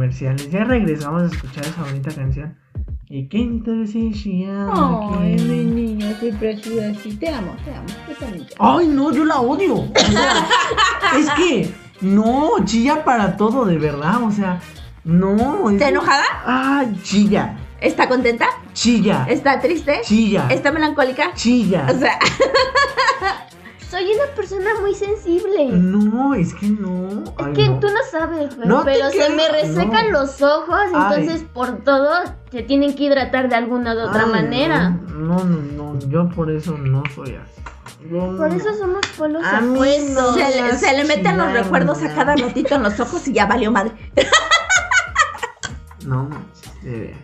[0.07, 0.49] Comerciales.
[0.51, 2.57] Ya regresamos a escuchar esa bonita canción.
[3.09, 6.93] ¿Y qué entonces Ay, mi niño, soy preciosa.
[7.01, 7.87] Sí, te amo, te amo.
[8.07, 8.77] Yo también te amo.
[8.79, 9.75] Ay, no, yo la odio.
[9.75, 10.47] O sea,
[11.17, 14.21] es que no, chilla para todo, de verdad.
[14.23, 14.59] O sea,
[15.05, 15.69] no.
[15.69, 16.23] es- ¿Está enojada?
[16.45, 18.47] Ah, chilla, ¿Está contenta?
[18.73, 20.01] chilla, ¿Está triste?
[20.03, 21.33] chilla, ¿Está melancólica?
[21.33, 21.87] chilla.
[21.89, 22.19] O sea,
[23.89, 25.67] Soy una persona muy sensible.
[25.71, 27.23] No, es que no.
[27.23, 27.79] Es Ay, que no.
[27.79, 30.19] tú no sabes, güey, No pero se me resecan no.
[30.19, 31.21] los ojos, Ay.
[31.21, 32.09] entonces por todo
[32.51, 34.89] se tienen que hidratar de alguna u otra Ay, manera.
[34.89, 37.61] No, no, no, yo por eso no soy así.
[38.09, 40.35] Por eso somos polos A mí opuestos.
[40.35, 43.45] se, le, se le meten los recuerdos a cada ratito en los ojos y ya
[43.47, 43.91] valió madre.
[46.05, 47.19] No manches, de veras.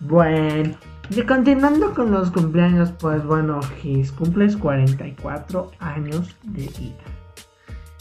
[0.00, 0.76] Bueno,
[1.10, 7.04] y continuando con los cumpleaños, pues bueno, Gis, cumples 44 años de vida.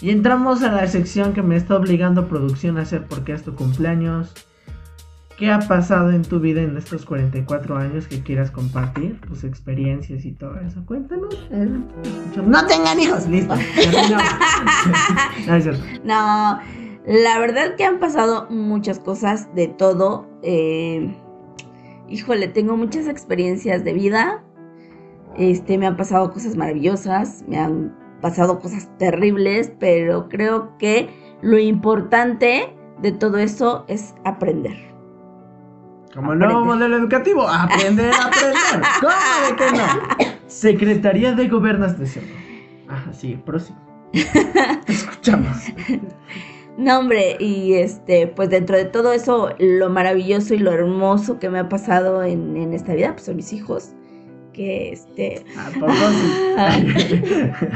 [0.02, 3.56] Y entramos a la sección que me está obligando producción a hacer porque es tu
[3.56, 4.34] cumpleaños.
[5.38, 9.20] ¿Qué ha pasado en tu vida en estos 44 años que quieras compartir?
[9.22, 10.86] Tus experiencias y todo eso.
[10.86, 11.36] Cuéntanos.
[11.52, 13.54] No tengan hijos, listo.
[14.10, 14.18] no.
[16.06, 16.60] No,
[17.06, 20.28] la verdad que han pasado muchas cosas de todo.
[20.42, 21.14] eh,
[22.10, 24.44] híjole, tengo muchas experiencias de vida.
[25.38, 31.10] Este, me han pasado cosas maravillosas, me han pasado cosas terribles, pero creo que
[31.42, 34.96] lo importante de todo eso es aprender.
[36.14, 38.90] Como nuevo modelo educativo, aprender a aprender.
[39.02, 40.36] ¿Cómo de que no?
[40.48, 42.24] Secretaría de Gobernación.
[42.88, 43.78] Ajá, sí, próximo.
[44.88, 45.58] Escuchamos.
[46.78, 51.50] No, hombre, y este, pues dentro de todo eso, lo maravilloso y lo hermoso que
[51.50, 53.92] me ha pasado en, en esta vida, pues son mis hijos.
[54.52, 55.44] Que este.
[55.58, 57.14] ¿A poco sí?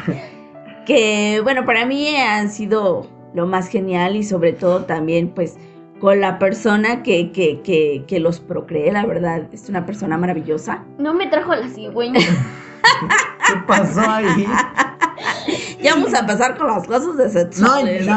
[0.85, 5.57] que bueno, para mí han sido lo más genial y sobre todo también pues
[5.99, 10.83] con la persona que, que, que, que los procreé, la verdad, es una persona maravillosa.
[10.97, 12.19] No me trajo la cigüeña.
[13.47, 14.47] ¿Qué pasó ahí?
[15.81, 18.05] Ya vamos a pasar con las cosas de No, sexuales.
[18.05, 18.15] no.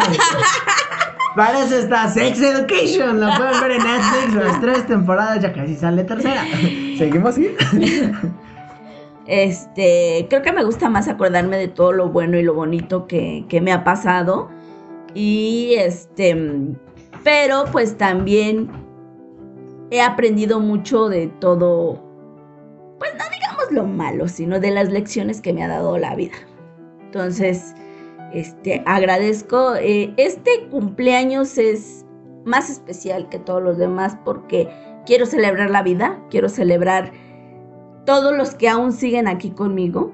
[1.37, 3.21] Para eso está Sex Education.
[3.21, 4.35] Lo pueden ver en Netflix.
[4.35, 6.45] Las tres temporadas ya casi sale tercera.
[6.99, 7.55] ¿Seguimos así?
[9.27, 13.45] Este, creo que me gusta más acordarme de todo lo bueno y lo bonito que,
[13.49, 14.51] que me ha pasado.
[15.15, 16.37] Y este,
[17.23, 18.71] pero pues también
[19.91, 22.03] he aprendido mucho de todo,
[22.99, 26.35] pues no digamos lo malo, sino de las lecciones que me ha dado la vida.
[27.13, 27.75] Entonces,
[28.33, 29.75] este, agradezco.
[29.77, 32.07] eh, este cumpleaños es
[32.47, 34.67] más especial que todos los demás porque
[35.05, 37.13] quiero celebrar la vida, quiero celebrar
[38.07, 40.11] todos los que aún siguen aquí conmigo,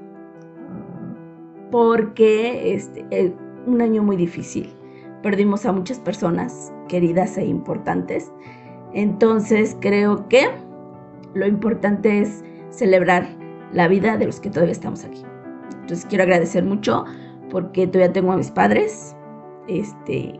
[1.70, 3.30] porque este es
[3.66, 4.74] un año muy difícil.
[5.22, 8.32] Perdimos a muchas personas queridas e importantes.
[8.92, 10.48] Entonces creo que
[11.34, 13.28] lo importante es celebrar
[13.72, 15.27] la vida de los que todavía estamos aquí.
[15.88, 17.06] Entonces quiero agradecer mucho
[17.50, 19.16] porque todavía tengo a mis padres,
[19.68, 20.38] este,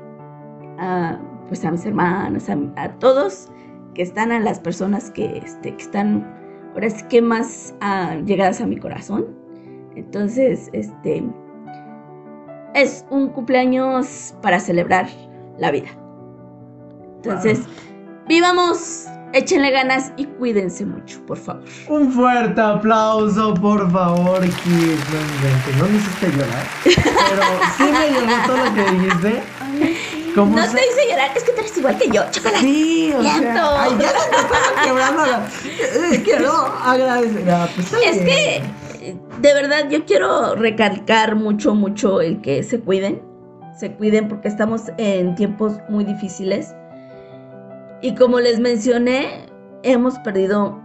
[0.78, 1.18] a,
[1.48, 3.48] pues a mis hermanos, a, a todos
[3.94, 6.30] que están, a las personas que, este, que están
[6.74, 9.24] ahora sí que más ah, llegadas a mi corazón.
[9.96, 11.24] Entonces, este
[12.74, 15.08] es un cumpleaños para celebrar
[15.56, 15.88] la vida.
[17.16, 17.62] Entonces,
[18.28, 21.62] vivamos, échenle ganas y cuídense mucho, por favor.
[21.88, 24.96] Un fuerte aplauso, por favor, Kid.
[25.10, 26.66] No inventes, no me hiciste llorar.
[26.84, 27.42] Pero
[27.76, 29.42] sí me llegó todo lo que dijiste.
[30.34, 32.60] ¿Cómo No se- te hice llorar, es que tú eres igual que yo, chocolate.
[32.60, 33.82] Sí, o sea.
[33.82, 35.38] Ay, ya se te estaba quebrando la.
[36.14, 36.52] Eh, Quiero
[36.84, 37.50] agradecer.
[37.50, 38.56] Ah, pues Es que,
[39.00, 43.22] eh, de verdad, yo quiero recalcar mucho, mucho el que se cuiden.
[43.78, 46.74] Se cuiden porque estamos en tiempos muy difíciles.
[48.00, 49.46] Y como les mencioné,
[49.82, 50.80] hemos perdido.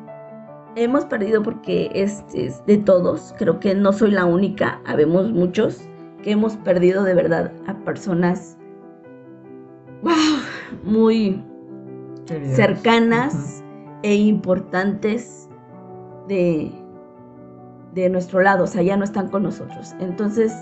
[0.75, 3.35] Hemos perdido porque es, es de todos.
[3.37, 4.81] Creo que no soy la única.
[4.85, 5.81] Habemos muchos
[6.23, 8.57] que hemos perdido de verdad a personas.
[10.01, 10.13] ¡Wow!
[10.83, 11.43] Muy
[12.55, 13.63] cercanas
[14.01, 15.49] e importantes
[16.27, 16.71] de,
[17.93, 19.93] de nuestro lado, o sea, ya no están con nosotros.
[19.99, 20.53] Entonces,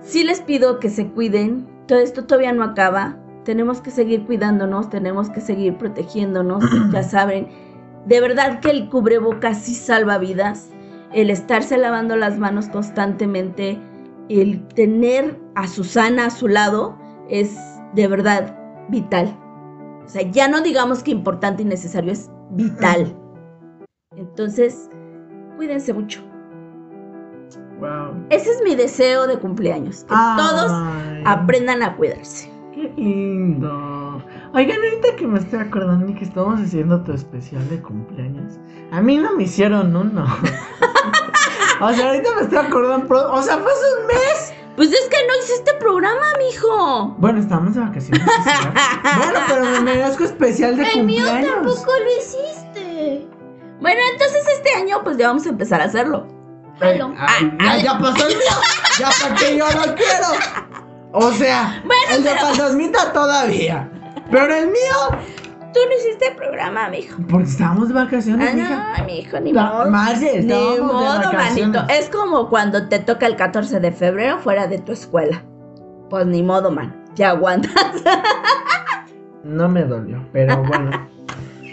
[0.00, 4.90] sí les pido que se cuiden, todo esto todavía no acaba, tenemos que seguir cuidándonos,
[4.90, 7.48] tenemos que seguir protegiéndonos, ya saben,
[8.04, 10.68] de verdad que el cubrebocas sí salva vidas,
[11.12, 13.80] el estarse lavando las manos constantemente,
[14.28, 16.98] el tener a Susana a su lado
[17.30, 17.56] es
[17.94, 18.58] de verdad
[18.88, 19.38] vital.
[20.04, 23.16] O sea, ya no digamos que importante y necesario, es vital.
[24.16, 24.90] Entonces,
[25.56, 26.20] cuídense mucho.
[27.78, 28.26] Wow.
[28.30, 30.36] Ese es mi deseo de cumpleaños, que Ay.
[30.36, 30.72] todos
[31.24, 32.55] aprendan a cuidarse.
[32.76, 34.22] Qué lindo.
[34.52, 38.58] Oigan, ahorita que me estoy acordando y que estamos haciendo tu especial de cumpleaños,
[38.92, 40.26] a mí no me hicieron uno.
[41.80, 44.54] o sea, ahorita me estoy acordando, o sea, fue hace un mes.
[44.76, 47.16] Pues es que no hiciste programa, mijo.
[47.16, 48.22] Bueno, estábamos de vacaciones.
[49.16, 51.54] bueno, pero me merezco especial de El mío cumpleaños.
[51.54, 53.26] tampoco lo hiciste.
[53.80, 56.26] Bueno, entonces este año pues ya vamos a empezar a hacerlo.
[56.78, 57.00] Ay,
[57.58, 58.44] ay, ya, ya pasó el mío.
[58.98, 60.75] Ya para que yo lo quiero.
[61.18, 63.88] O sea, Bueno, el de pero- fantasmita todavía.
[64.30, 65.18] Pero el mío,
[65.72, 67.16] Tú no hiciste programa, mijo.
[67.30, 68.94] porque estábamos de vacaciones, Ah, mija.
[68.98, 69.90] no, mijo, ni modo.
[69.90, 71.84] Marce, Ni de modo, manito.
[71.88, 75.42] Es como cuando te toca el 14 de febrero fuera de tu escuela.
[76.10, 77.04] Pues ni modo, man.
[77.14, 77.72] Ya aguantas.
[79.44, 80.90] No me dolió, pero bueno.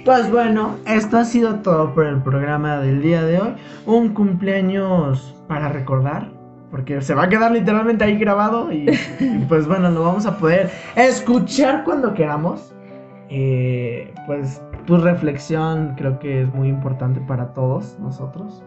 [0.05, 3.55] Pues bueno, esto ha sido todo por el programa del día de hoy.
[3.85, 6.29] Un cumpleaños para recordar,
[6.73, 8.89] porque se va a quedar literalmente ahí grabado y,
[9.19, 12.73] y pues bueno, lo vamos a poder escuchar cuando queramos.
[13.29, 18.63] Eh, pues tu reflexión creo que es muy importante para todos nosotros.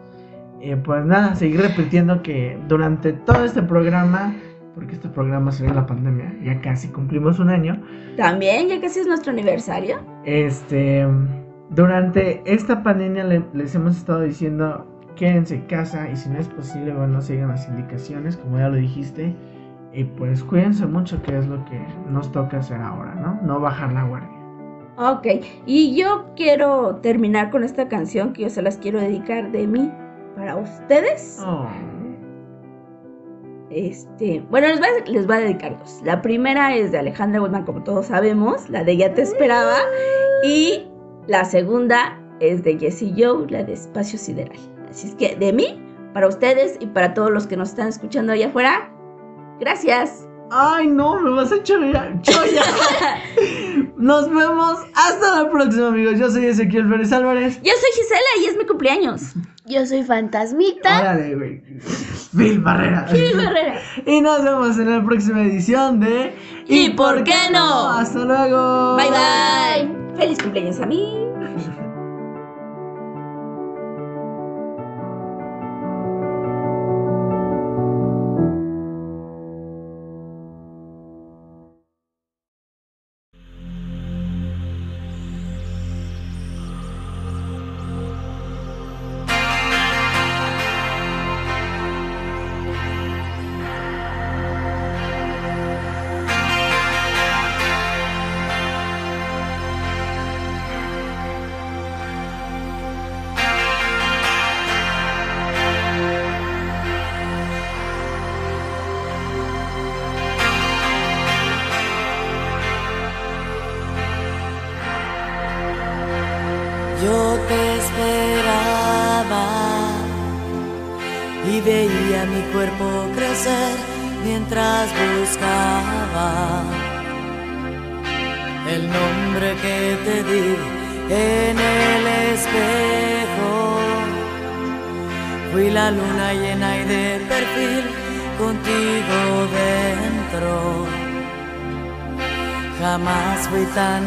[0.61, 4.33] Eh, pues nada, seguir repitiendo que durante todo este programa,
[4.77, 7.83] porque este programa salió en la pandemia, ya casi cumplimos un año.
[8.17, 9.97] También, ya casi es nuestro aniversario.
[10.25, 11.05] Este,
[11.71, 14.87] durante esta pandemia le- les hemos estado diciendo
[15.17, 18.77] quédense en casa y si no es posible, bueno, sigan las indicaciones, como ya lo
[18.77, 19.35] dijiste.
[19.93, 23.41] Y pues cuídense mucho, que es lo que nos toca hacer ahora, ¿no?
[23.43, 24.37] No bajar la guardia.
[24.99, 25.27] Ok,
[25.67, 29.91] y yo quiero terminar con esta canción que yo se las quiero dedicar de mí
[30.37, 31.43] para ustedes.
[31.45, 31.67] Oh.
[33.71, 36.01] Este, bueno, les voy, a, les voy a dedicar dos.
[36.05, 39.77] La primera es de Alejandra Guzmán, como todos sabemos, la de Ya te esperaba.
[40.45, 40.87] Y
[41.27, 44.76] la segunda es de Jessie Joe, la de Espacio Sideral.
[44.97, 45.79] Así es que de mí,
[46.15, 48.91] para ustedes y para todos los que nos están escuchando allá afuera,
[49.61, 50.27] gracias.
[50.51, 52.19] Ay, no, me vas a cholla.
[52.23, 52.63] cholla.
[53.99, 56.19] Nos vemos hasta la próxima, amigos.
[56.19, 57.61] Yo soy Ezequiel Pérez Álvarez.
[57.63, 59.35] Yo soy Gisela y es mi cumpleaños.
[59.67, 61.01] Yo soy Fantasmita.
[61.01, 61.63] Órale, güey.
[62.35, 63.07] Phil Barrera.
[63.37, 63.81] Barrera.
[64.07, 66.33] Y nos vemos en la próxima edición de
[66.67, 67.91] ¿Y por qué no?
[67.91, 68.97] Hasta luego.
[68.97, 70.17] Bye bye.
[70.17, 71.27] Feliz cumpleaños a mí.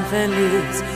[0.09, 0.88] Fui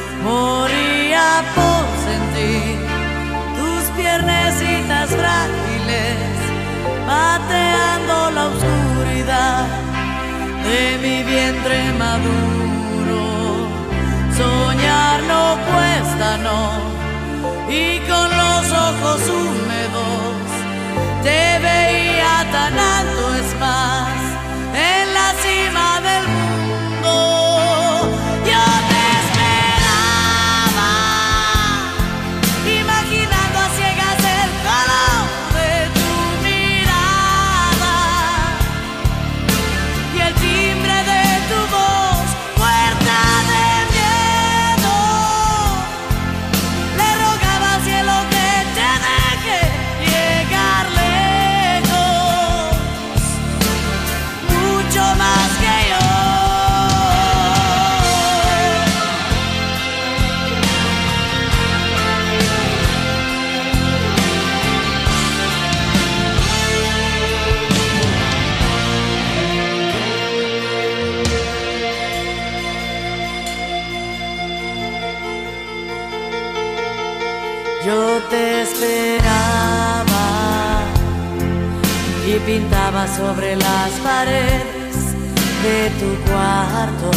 [86.00, 87.12] tu cuarto,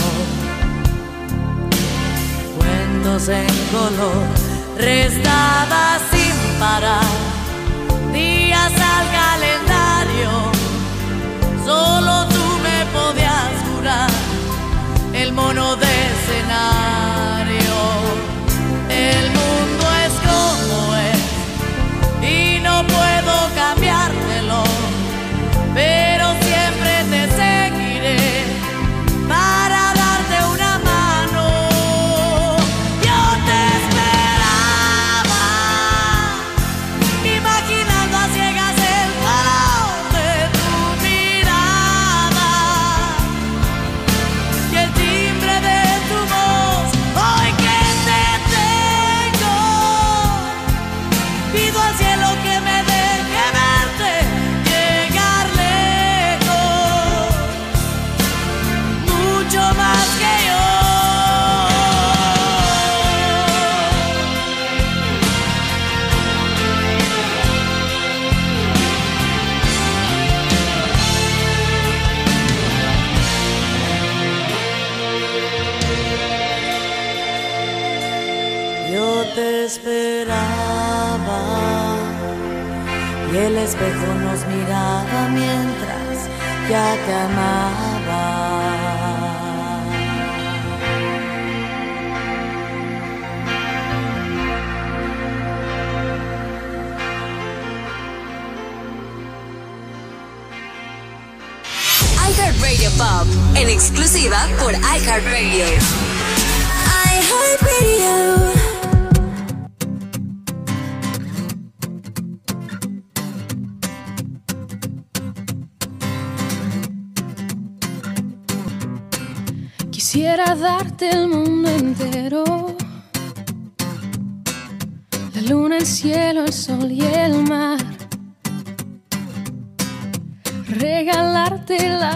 [2.56, 4.26] cuentos en color,
[4.78, 7.04] restaba sin parar,
[8.12, 10.30] días al calendario,
[11.64, 14.10] solo tú me podías curar.
[15.14, 15.75] El mono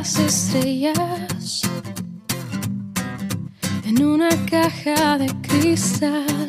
[0.00, 1.60] estrellas
[3.84, 6.48] en una caja de cristal,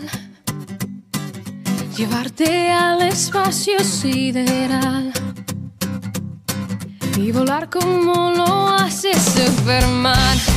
[1.98, 5.12] llevarte al espacio sideral
[7.18, 10.51] y volar como lo haces Superman.